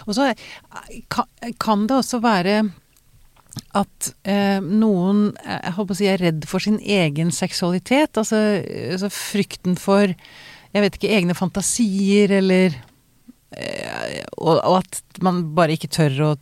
[0.07, 2.55] Og så eh, kan, det også være
[3.77, 8.17] at eh, noen jeg håper å si, er redd for sin egen seksualitet.
[8.17, 8.41] Altså,
[8.95, 10.15] altså frykten for
[10.75, 12.75] jeg vet ikke, egne fantasier eller
[14.37, 16.35] og, og at man bare ikke tør å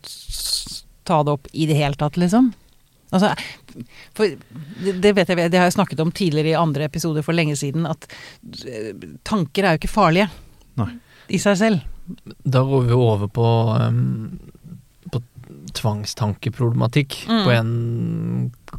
[1.08, 2.52] ta det opp i det hele tatt, liksom.
[3.12, 3.34] Altså,
[4.16, 4.30] for
[4.80, 7.58] det, det vet jeg, det har jeg snakket om tidligere i andre episoder for lenge
[7.60, 8.06] siden, at
[8.64, 8.94] eh,
[9.28, 10.30] tanker er jo ikke farlige
[10.80, 10.94] Nei.
[11.28, 11.82] i seg selv.
[12.24, 13.46] Da går vi over på,
[13.76, 14.38] um,
[15.12, 15.20] på
[15.76, 17.18] tvangstankeproblematikk.
[17.28, 17.42] Mm.
[17.44, 17.72] På en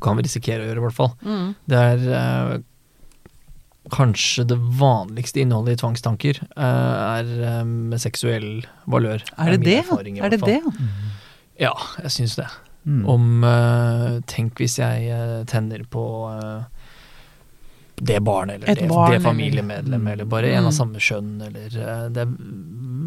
[0.02, 1.14] kan vi risikere å gjøre, i hvert fall.
[1.22, 1.48] Mm.
[1.70, 2.56] Det er eh,
[3.92, 6.62] kanskje det vanligste innholdet i tvangstanker eh,
[7.20, 9.24] er eh, med seksuell valør.
[9.38, 9.78] Er det min det?
[9.84, 10.62] erfaring, Er det det?
[11.60, 12.48] Ja, jeg syns det.
[12.86, 13.06] Mm.
[13.08, 16.04] Om eh, Tenk hvis jeg tenner på
[17.96, 20.78] det barnet, eller det, barn, det eller- familiemedlemmet, eller bare en av Mm.
[20.78, 22.34] samme kjønn, eller Det er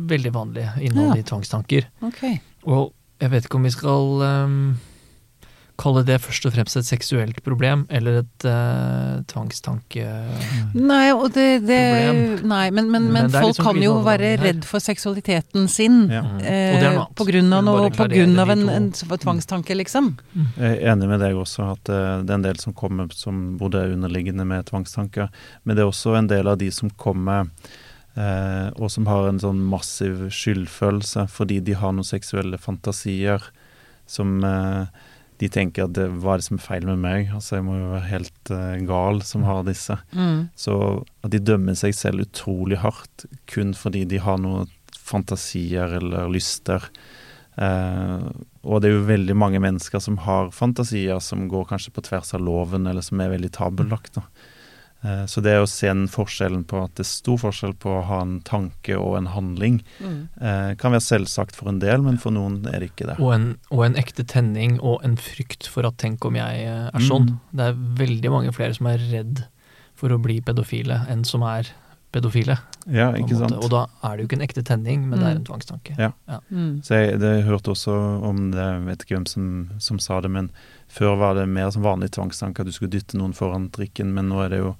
[0.08, 1.20] veldig vanlig innhold Ja.
[1.20, 1.84] i tvangstanker.
[2.02, 2.38] Okay.
[2.66, 4.76] Og jeg vet ikke om vi skal ehm,
[5.80, 10.04] kalle det først og fremst et seksuelt problem, eller et uh, tvangstanke...
[10.76, 11.80] Nei, og det, det
[12.46, 16.04] Nei, men, men, Men men folk liksom kan jo være redd for seksualiteten sin.
[16.12, 16.22] Ja.
[16.26, 16.42] Mm.
[16.42, 20.14] Eh, er på grunn av noe, på grunn av en, en tvangstanke, liksom.
[20.56, 23.56] Jeg er enig med deg også, at eh, det er en del som kommer som
[23.60, 25.32] både er underliggende med tvangstanker,
[25.64, 27.48] men det er også en del av de som kommer
[28.16, 33.44] eh, og som har en sånn massiv skyldfølelse fordi de har noen seksuelle fantasier
[34.10, 35.04] som eh,
[35.40, 37.32] de tenker at det, hva er det som er feil med meg?
[37.36, 39.98] Altså, jeg må jo være helt uh, gal som har disse.
[40.16, 40.48] Mm.
[40.56, 40.78] Så
[41.26, 46.88] at de dømmer seg selv utrolig hardt kun fordi de har noen fantasier eller lyster
[47.56, 48.28] Uh,
[48.68, 52.34] og det er jo veldig mange mennesker som har fantasier som går kanskje på tvers
[52.36, 54.18] av loven, eller som er veldig tabelagt.
[54.18, 54.26] da.
[55.06, 58.04] Eh, så det å se den forskjellen på at det er stor forskjell på å
[58.08, 60.28] ha en tanke og en handling, Mm.
[60.40, 63.18] eh, kan være selvsagt for en del, men for noen er det ikke det.
[63.22, 66.90] Og en, og en ekte tenning og en frykt for at tenk om jeg eh,
[66.92, 67.28] er sånn.
[67.36, 67.40] Mm.
[67.54, 69.44] Det er veldig mange flere som er redd
[69.94, 71.68] for å bli pedofile enn som er
[72.12, 72.58] pedofile.
[72.88, 73.52] Ja, ikke sant.
[73.60, 75.40] Og da er det jo ikke en ekte tenning, men det er Mm.
[75.40, 75.96] en tvangstanke.
[75.98, 76.12] Ja.
[76.50, 76.80] Mm.
[76.82, 77.92] Så jeg, det, jeg hørte også
[78.22, 80.50] om det, jeg vet ikke hvem som, som sa det, men
[80.88, 84.28] før var det mer som vanlig tvangstanke at du skulle dytte noen foran trikken, men
[84.30, 84.76] nå er det jo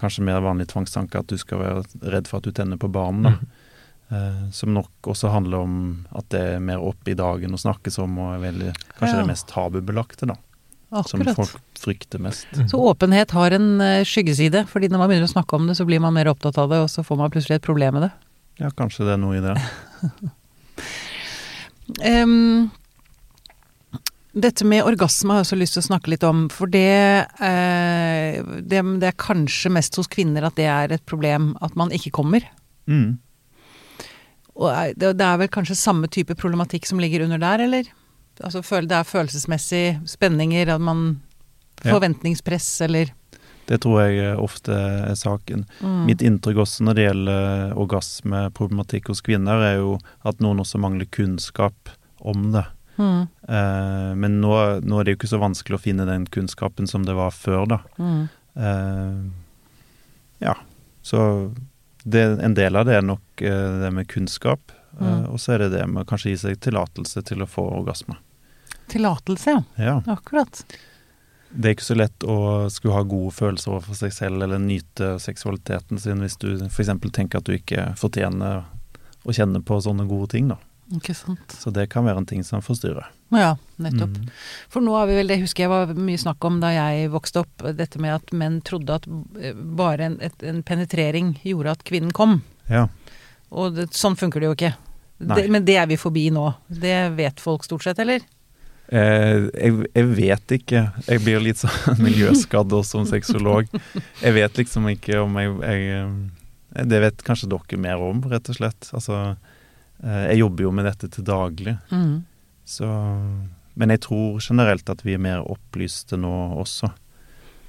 [0.00, 1.82] kanskje mer vanlig tvangstanke at du skal være
[2.14, 3.30] redd for at du tenner på barn, da.
[3.30, 3.46] Mhm.
[4.14, 5.76] Eh, som nok også handler om
[6.14, 9.20] at det er mer oppe i dagen å snakkes om, og er veldig, kanskje Ja.
[9.22, 10.34] det mest tabubelagte, da.
[11.08, 12.46] Som folk frykter mest.
[12.52, 12.68] Mm.
[12.70, 15.86] Så åpenhet har en eh, skyggeside, fordi når man begynner å snakke om det, så
[15.88, 18.12] blir man mer opptatt av det, og så får man plutselig et problem med det.
[18.60, 19.56] Ja, kanskje det er noe i det.
[22.04, 22.70] Em,
[24.34, 28.40] dette med orgasme har jeg også lyst til å snakke litt om, for det, eh,
[28.66, 32.12] det, det er kanskje mest hos kvinner at det er et problem at man ikke
[32.18, 32.46] kommer.
[32.90, 33.18] Mm.
[34.54, 37.90] Og det, det er vel kanskje samme type problematikk som ligger under der, eller?
[38.42, 41.20] Altså det er følelsesmessige spenninger, at man
[41.82, 41.90] Ja.
[41.90, 43.10] Forventningspress, eller
[43.66, 45.66] Det tror jeg ofte er saken.
[45.80, 46.04] mm.
[46.06, 51.04] Mitt inntrykk også når det gjelder orgasmeproblematikk hos kvinner, er jo at noen også mangler
[51.10, 52.64] kunnskap om det.
[52.96, 53.26] Mm.
[53.48, 54.52] Eh, men nå,
[54.84, 57.64] nå er det jo ikke så vanskelig å finne den kunnskapen som det var før,
[57.74, 57.80] da.
[57.98, 58.28] Mm.
[58.54, 59.18] Eh,
[60.46, 60.54] ja,
[61.02, 61.52] så
[62.04, 64.60] det, en del av det er nok eh, det med kunnskap.
[64.70, 65.24] eh, Mm.
[65.32, 68.14] og så er det det med å kanskje gi seg tillatelse til å få orgasme.
[68.92, 69.62] Tillatelse, ja.
[69.80, 69.94] Ja.
[70.06, 70.60] Akkurat.
[71.50, 75.16] Det er ikke så lett å skulle ha gode følelser overfor seg selv eller nyte
[75.18, 76.92] seksualiteten sin hvis du f.eks.
[77.10, 78.62] tenker at du ikke fortjener
[79.24, 80.60] å kjenne på sånne gode ting, da.
[80.92, 81.54] Ikke sant.
[81.56, 83.06] Så det kan være en ting som forstyrrer.
[83.34, 84.18] Ja, nettopp.
[84.20, 84.28] Mm.
[84.70, 87.42] For nå har vi vel, det husker jeg var mye snakk om da jeg vokste
[87.42, 89.08] opp, dette med at menn trodde at
[89.40, 92.42] eh, bare en, et, en penetrering gjorde at kvinnen kom.
[92.68, 92.86] Ja.
[93.54, 94.74] Og det, sånn funker det jo ikke.
[95.24, 96.46] Det, men det er vi forbi nå.
[96.68, 98.24] Det vet folk stort sett, eller?
[98.92, 100.84] Eh, jeg, jeg vet ikke.
[101.08, 103.70] Jeg blir litt sånn miljøskadd også som sexolog.
[104.20, 108.50] Jeg vet liksom ikke om jeg, jeg eh, Det vet kanskje dere mer om, rett
[108.50, 108.90] og slett.
[108.92, 109.36] Altså,
[110.02, 112.24] jeg jobber jo med dette til daglig, Mm.
[112.66, 112.88] så
[113.76, 116.30] Men jeg tror generelt at vi er mer opplyste nå
[116.62, 116.92] også.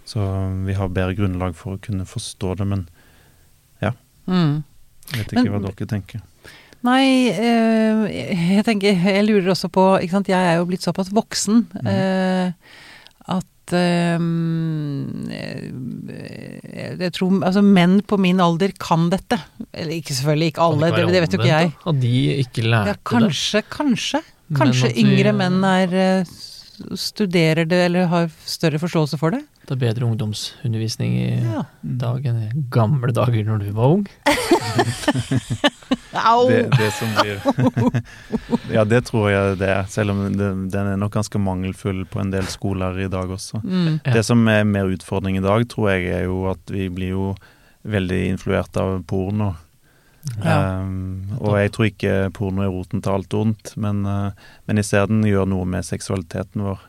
[0.05, 0.19] Så
[0.65, 2.87] vi har bedre grunnlag for å kunne forstå det, men
[4.27, 4.63] Mm.
[5.11, 6.21] jeg vet ikke Men- hva dere tenker.
[6.83, 11.09] Nei, eh, jeg tenker Jeg lurer også på ikke sant, Jeg er jo blitt såpass
[11.11, 11.87] voksen mm.
[11.87, 12.51] eh,
[13.27, 14.19] at eh,
[17.01, 19.39] Jeg tror Altså, menn på min alder kan dette.
[19.73, 21.71] Eller ikke selvfølgelig, ikke alle, det, det vet jo ikke jeg.
[21.87, 22.13] At de
[22.45, 24.21] ikke lærte Ja, kanskje, kanskje.
[24.49, 26.23] Men Kanskje at vi- yngre menn er eh,
[26.99, 29.39] studerer det eller har større forståelse for det.
[29.41, 29.47] det.
[29.67, 31.63] Det er bedre ungdomsundervisning i Ja.
[31.81, 34.05] dag enn i gamle dager når du var ung.
[36.15, 36.45] Au!
[36.49, 37.41] Det, det som blir
[38.75, 42.21] Ja, det tror jeg det er, selv om det, den er nok ganske mangelfull på
[42.23, 43.61] en del skoler i dag også.
[43.63, 43.99] Mm.
[44.05, 44.15] Ja.
[44.17, 47.27] Det som er mer utfordring i dag, tror jeg er jo at vi blir jo
[47.85, 49.53] veldig influert av porno.
[50.41, 50.81] Ja.
[50.81, 54.33] Um, og jeg tror ikke porno er roten til alt ondt, men, uh,
[54.65, 56.81] men jeg ser den gjør noe med seksualiteten vår.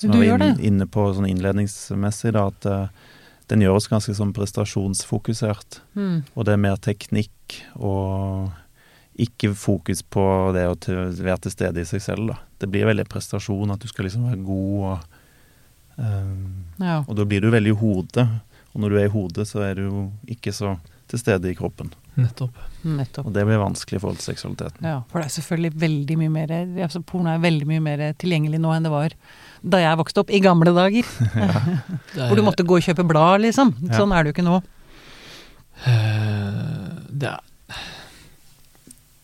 [0.00, 3.10] Som vi jeg var inn, inne på sånn innledningsmessig, da, at uh,
[3.52, 5.82] den gjør oss ganske sånn prestasjonsfokusert.
[5.98, 6.22] Mm.
[6.32, 8.48] Og det er mer teknikk og
[9.24, 10.22] ikke fokus på
[10.56, 12.38] det å være til stede i seg selv, da.
[12.60, 16.46] Det blir veldig prestasjon, at du skal liksom være god og um,
[16.80, 17.00] Ja.
[17.06, 18.26] Og da blir du veldig i hodet.
[18.70, 20.76] Og når du er i hodet, så er du jo ikke så
[21.10, 21.90] til stede i kroppen.
[22.20, 22.56] Nettopp.
[22.86, 23.26] Nettopp.
[23.26, 24.86] Og det blir vanskelig i forhold til seksualiteten.
[24.86, 26.52] Ja, for det er selvfølgelig veldig mye mer
[26.86, 29.16] altså Porno er veldig mye mer tilgjengelig nå enn det var
[29.60, 31.04] da jeg vokste opp, i gamle dager.
[32.14, 33.74] Det Hvor du måtte gå og kjøpe blad, liksom.
[33.84, 33.98] Ja.
[33.98, 34.54] Sånn er det jo ikke nå.
[35.84, 37.49] Eh, Det er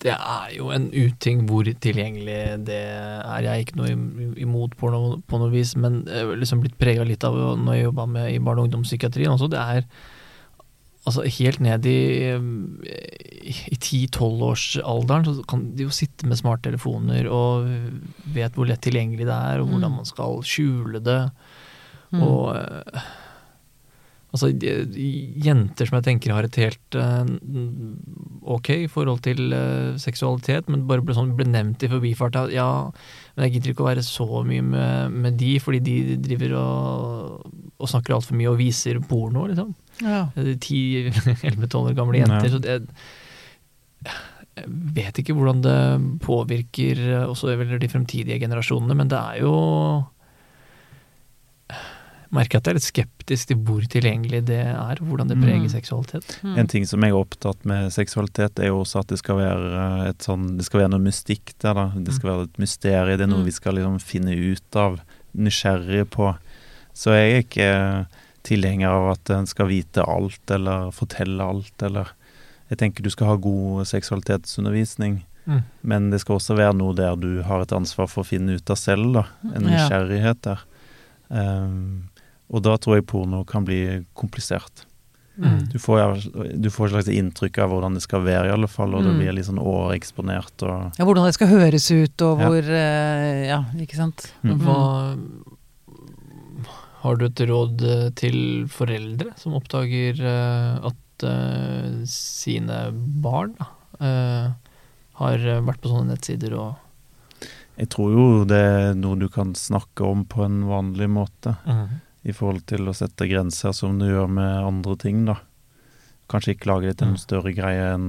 [0.07, 2.37] det er jo en uting hvor tilgjengelig
[2.69, 3.43] det er.
[3.43, 6.79] Jeg er ikke noe im- imot porno på noe vis, men jeg har liksom blitt
[6.79, 9.51] prega litt av når jeg jobba med i barne- og ungdomspsykiatrien også.
[9.51, 9.83] Det er
[11.07, 11.99] altså helt ned i,
[13.47, 17.69] i 10-12-årsalderen så kan de jo sitte med smarttelefoner og
[18.35, 19.97] vet hvor lett tilgjengelig det er, og hvordan Mm.
[20.01, 21.31] man skal skjule det.
[22.13, 22.23] Mm.
[22.23, 23.01] Og eh,
[24.35, 27.25] altså jenter som jeg tenker har et helt uh,
[28.57, 32.47] ok forhold til uh, seksualitet, men bare ble, sånn, ble nevnt i forbifarta.
[32.53, 32.69] Ja,
[33.37, 37.47] men jeg gidder ikke å være så mye med, med de, fordi de driver og,
[37.77, 39.73] og snakker altfor mye og viser porno, liksom.
[40.05, 40.27] ja.
[40.63, 40.81] Ti,
[41.49, 42.27] elleve, tolv år gamle Ja.
[42.27, 42.53] jenter.
[42.57, 42.81] Så det,
[44.57, 45.79] Jeg vet ikke hvordan det
[46.25, 49.51] påvirker eh, også de fremtidige generasjonene, men det er jo
[52.35, 55.71] merker at jeg er litt skeptisk til hvor tilgjengelig det er, hvordan det preger Mm.
[55.71, 56.39] seksualitet.
[56.43, 56.59] Mm.
[56.59, 60.09] En ting som jeg er opptatt med seksualitet, er jo også at det skal være
[60.09, 61.87] et sånn Det skal være noe mystikk der, da.
[61.95, 63.17] Det skal være et mysterium.
[63.19, 63.45] Det er noe Mm.
[63.45, 65.01] vi skal liksom finne ut av.
[65.37, 66.37] Nysgjerrige på.
[66.95, 68.07] Så jeg er ikke
[68.43, 72.09] tilhenger av at en skal vite alt, eller fortelle alt, eller
[72.69, 75.63] Jeg tenker du skal ha god seksualitetsundervisning, Mm.
[75.85, 78.69] men det skal også være noe der du har et ansvar for å finne ut
[78.69, 79.23] av selv, da.
[79.55, 80.59] En nysgjerrighet der.
[81.31, 82.09] Um,
[82.51, 84.85] og da tror jeg porno kan bli komplisert.
[85.37, 85.67] Mm.
[85.69, 86.23] Du får,
[86.57, 89.13] du får et slags inntrykk av hvordan det skal være, i alle fall, og det
[89.13, 89.19] Mm.
[89.21, 92.49] blir litt sånn overeksponert og Ja, hvordan det skal høres ut, og Ja.
[92.49, 94.33] hvor eh, Ja, ikke sant.
[94.43, 94.59] Mm.
[94.65, 94.79] Hva
[97.05, 98.39] Har du et råd eh, til
[98.73, 102.91] foreldre som oppdager eh, at uh, sine
[103.23, 103.55] barn
[104.01, 104.49] eh,
[105.21, 106.75] har vært på sånne nettsider og
[107.79, 111.55] Jeg tror jo det er noe du kan snakke om på en vanlig måte,
[112.27, 115.37] i forhold til å sette grenser som du gjør med andre ting, da.
[116.29, 117.23] Kanskje ikke lage det til en Mm.
[117.23, 118.09] større greie enn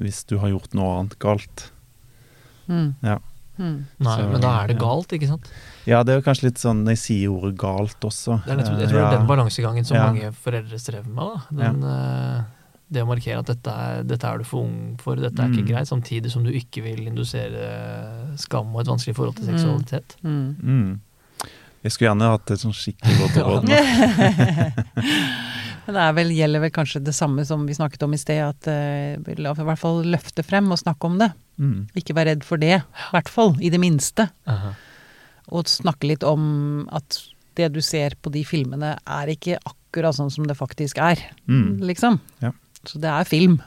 [0.00, 1.66] hvis du har gjort noe annet galt.
[2.68, 2.94] Mm.
[3.04, 3.18] Ja.
[3.58, 3.84] Mm.
[4.00, 4.80] Nei, Så, men da er det ja.
[4.80, 5.50] galt, ikke sant?
[5.84, 8.38] Ja, det er jo kanskje litt sånn Jeg sier ordet galt også.
[8.46, 10.06] Det er nettopp, jeg tror tror det er den balansegangen som Ja.
[10.12, 11.16] mange foreldre strever med.
[11.16, 11.42] Da.
[11.72, 12.44] Den, ja.
[12.90, 15.62] det å markere at dette er, dette er du for ung for, dette er ikke
[15.66, 15.68] Mm.
[15.68, 19.58] greit, samtidig som du ikke vil indusere skam og et vanskelig forhold til Mm.
[19.58, 20.16] seksualitet.
[20.24, 21.00] Mm.
[21.82, 23.78] Jeg skulle gjerne hatt et sånn skikkelig godt råd nå.
[25.86, 28.40] Men det er vel, gjelder vel kanskje det samme som vi snakket om i sted,
[28.44, 31.30] at uh, la i hvert fall løfte frem og snakke om det.
[31.60, 31.78] Mm.
[31.98, 34.28] Ikke være redd for det, i hvert fall, i det minste.
[35.50, 37.18] Og snakke litt om at
[37.58, 41.18] det du ser på de filmene er ikke akkurat sånn som det faktisk er,
[41.50, 41.80] Mm.
[41.82, 42.20] liksom.
[42.44, 42.52] Ja.
[42.86, 43.58] Så det er film.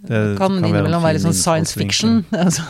[0.00, 2.22] Det, kan, kan innimellom være litt sånn science fiction.
[2.40, 2.62] Altså.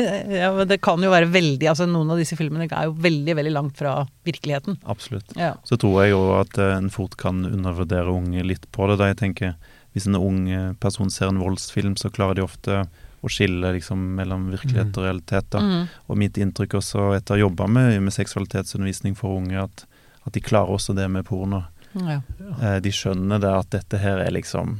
[0.40, 3.34] ja, men det kan jo være veldig Altså noen av disse filmene er jo veldig,
[3.36, 4.78] veldig langt fra virkeligheten.
[4.88, 5.34] Absolutt.
[5.36, 5.52] Ja.
[5.66, 9.00] Så tror jeg jo at eh, en fort kan undervurdere unge litt på det.
[9.02, 9.56] Da jeg tenker
[9.96, 12.84] Hvis en ung eh, person ser en voldsfilm, så klarer de ofte
[13.20, 15.50] å skille liksom, mellom virkelighet og realitet.
[15.52, 15.60] Da.
[15.60, 15.82] Mm.
[16.08, 19.84] Og mitt inntrykk også etter å ha jobba med, med seksualitetsundervisning for unge, at,
[20.24, 21.64] at de klarer også det med porno.
[21.94, 22.20] Ja.
[22.62, 24.78] Eh, de skjønner det at dette her er liksom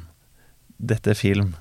[0.81, 1.55] Dette er film.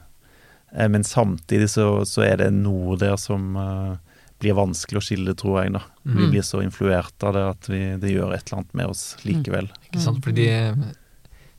[0.72, 3.98] Eh, men samtidig så, så er det noe der som eh,
[4.40, 5.74] blir vanskelig å skille, tror jeg.
[5.76, 5.82] da.
[6.06, 6.30] Vi Mm.
[6.32, 9.68] blir så influert av det at vi, det gjør et eller annet med oss likevel.
[9.90, 10.22] Ikke sant?
[10.24, 10.94] Fordi de,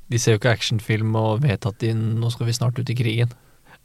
[0.08, 2.96] de ser jo ikke actionfilm og vet at de, nå skal vi snart ut i
[2.96, 3.34] krigen.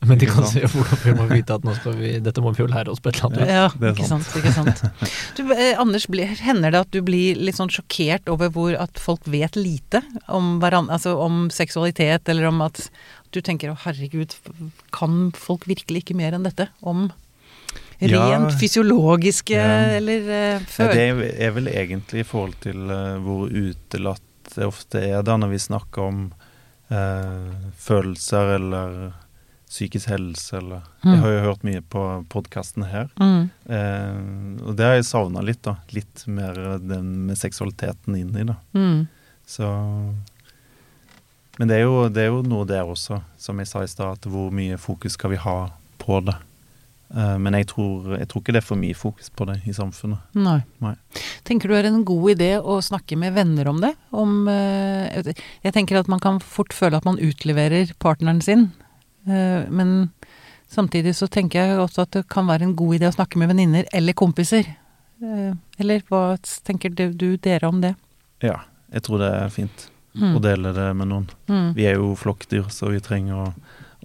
[0.09, 2.51] Men de kan kan jo hvordan vi må vite at nå skal vi, dette må
[2.55, 3.53] vi jo lære oss på et eller annet vis.
[3.55, 4.31] Ja, det er ikke sant.
[4.39, 4.83] Ikke sant.
[5.37, 8.99] Du, eh, Anders, blir- hender det at du blir litt sånn sjokkert over hvor at
[9.01, 12.89] folk vet lite om hverandre, altså om seksualitet, eller om at
[13.35, 14.35] du tenker å herregud,
[14.95, 16.69] kan folk virkelig ikke mer enn dette?
[16.83, 17.09] Om
[17.99, 18.19] Ja.
[18.27, 19.95] rent fysiologiske Ja.
[19.97, 24.21] eller uh, Ja, det er, er vel egentlig i forhold til uh, hvor utelatt
[24.55, 26.19] det ofte er da når vi snakker om
[26.91, 29.13] uh, følelser eller
[29.75, 31.19] psykisk helse eller Jeg Mm.
[31.21, 33.49] har jo hørt mye på podkasten her, Mm.
[33.69, 35.75] eh, og det har jeg savna litt, da.
[35.91, 38.55] Litt mer den med seksualiteten inni, da.
[38.73, 39.07] Mm.
[39.45, 39.67] Så
[41.57, 44.17] Men det er, jo, det er jo noe der også, som jeg sa i stad,
[44.17, 45.69] at hvor mye fokus skal vi ha
[46.01, 46.35] på det?
[47.15, 49.71] Eh, men jeg tror, jeg tror ikke det er for mye fokus på det i
[49.71, 50.19] samfunnet.
[50.35, 50.57] Nei.
[50.83, 50.95] Nei.
[51.47, 53.93] Tenker du er en god idé å snakke med venner om det?
[54.11, 55.31] Om, eh,
[55.63, 58.73] jeg tenker at man kan fort føle at man utleverer partneren sin,
[59.25, 60.09] men
[60.69, 63.49] samtidig så tenker jeg også at det kan være en god idé å snakke med
[63.53, 64.67] venninner eller kompiser.
[65.23, 67.95] Eh, Eller hva tenker du, du dere om det?
[68.43, 68.59] Ja,
[68.91, 70.37] jeg tror det er fint Mm.
[70.37, 71.25] å dele det med noen.
[71.51, 71.73] Mm.
[71.75, 73.47] Vi er jo flokkdyr, så vi trenger å,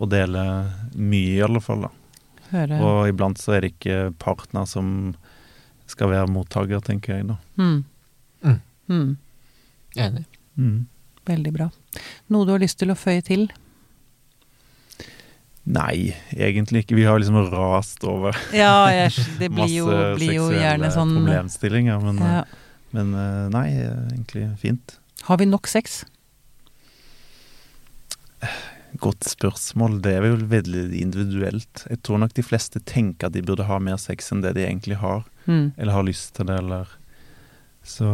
[0.02, 0.42] å dele
[0.98, 1.82] mye, i alle fall.
[1.84, 1.90] da.
[2.50, 2.80] Høre.
[2.82, 5.14] Og iblant så er det ikke partner som
[5.86, 7.36] skal være mottaker, tenker jeg da.
[7.62, 7.84] Mm.
[8.42, 8.58] Mm.
[8.90, 9.12] Mm.
[10.02, 10.24] Enig.
[10.58, 10.86] Mm.
[11.30, 11.68] Veldig bra.
[12.34, 13.46] Noe du har lyst til å føye til?
[15.68, 16.96] Nei, egentlig ikke.
[16.96, 20.92] Vi har liksom rast over Ja, jeg, det blir masse jo, blir jo seksuelle gjerne
[20.94, 22.06] sånn problemstillinger.
[22.06, 22.40] Men, ja.
[22.96, 23.66] men eh, nei,
[24.14, 24.96] egentlig fint.
[25.28, 26.02] Har vi nok sex?
[29.00, 30.00] Godt spørsmål.
[30.02, 31.84] Det er vel veldig individuelt.
[31.86, 34.64] Jeg tror nok de fleste tenker at de burde ha mer sex enn det de
[34.64, 35.22] egentlig har.
[35.44, 35.70] Mm.
[35.76, 36.96] Eller har lyst til det, eller
[37.82, 38.06] Så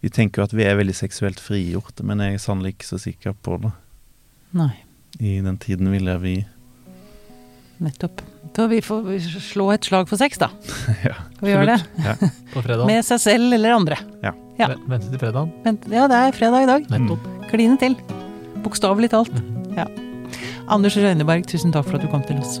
[0.00, 2.98] Vi tenker jo at vi er veldig seksuelt frigjorte, men jeg er sannelig ikke så
[3.00, 3.70] sikker på det.
[4.52, 4.83] Nei,
[5.20, 6.46] I den tiden vi lever i.
[7.84, 8.20] nettopp.
[8.54, 9.08] Da vi får
[9.42, 10.48] slå et slag for sex, da.
[11.08, 11.14] ja.
[11.36, 12.06] Skal vi gjøre det?
[12.06, 12.14] ja.
[12.54, 12.86] På fredag.
[12.86, 13.98] Med seg selv eller andre.
[14.22, 14.32] Ja.
[14.86, 15.50] Vent til fredag.
[15.90, 16.86] Ja, det er fredag i dag.
[16.94, 17.26] Nettopp.
[17.50, 17.98] Kline til.
[18.64, 19.34] Bokstavelig talt.
[19.34, 19.74] Mhm.
[19.78, 19.88] Ja.
[20.70, 22.60] Anders Røyneberg, tusen takk for at du kom til oss.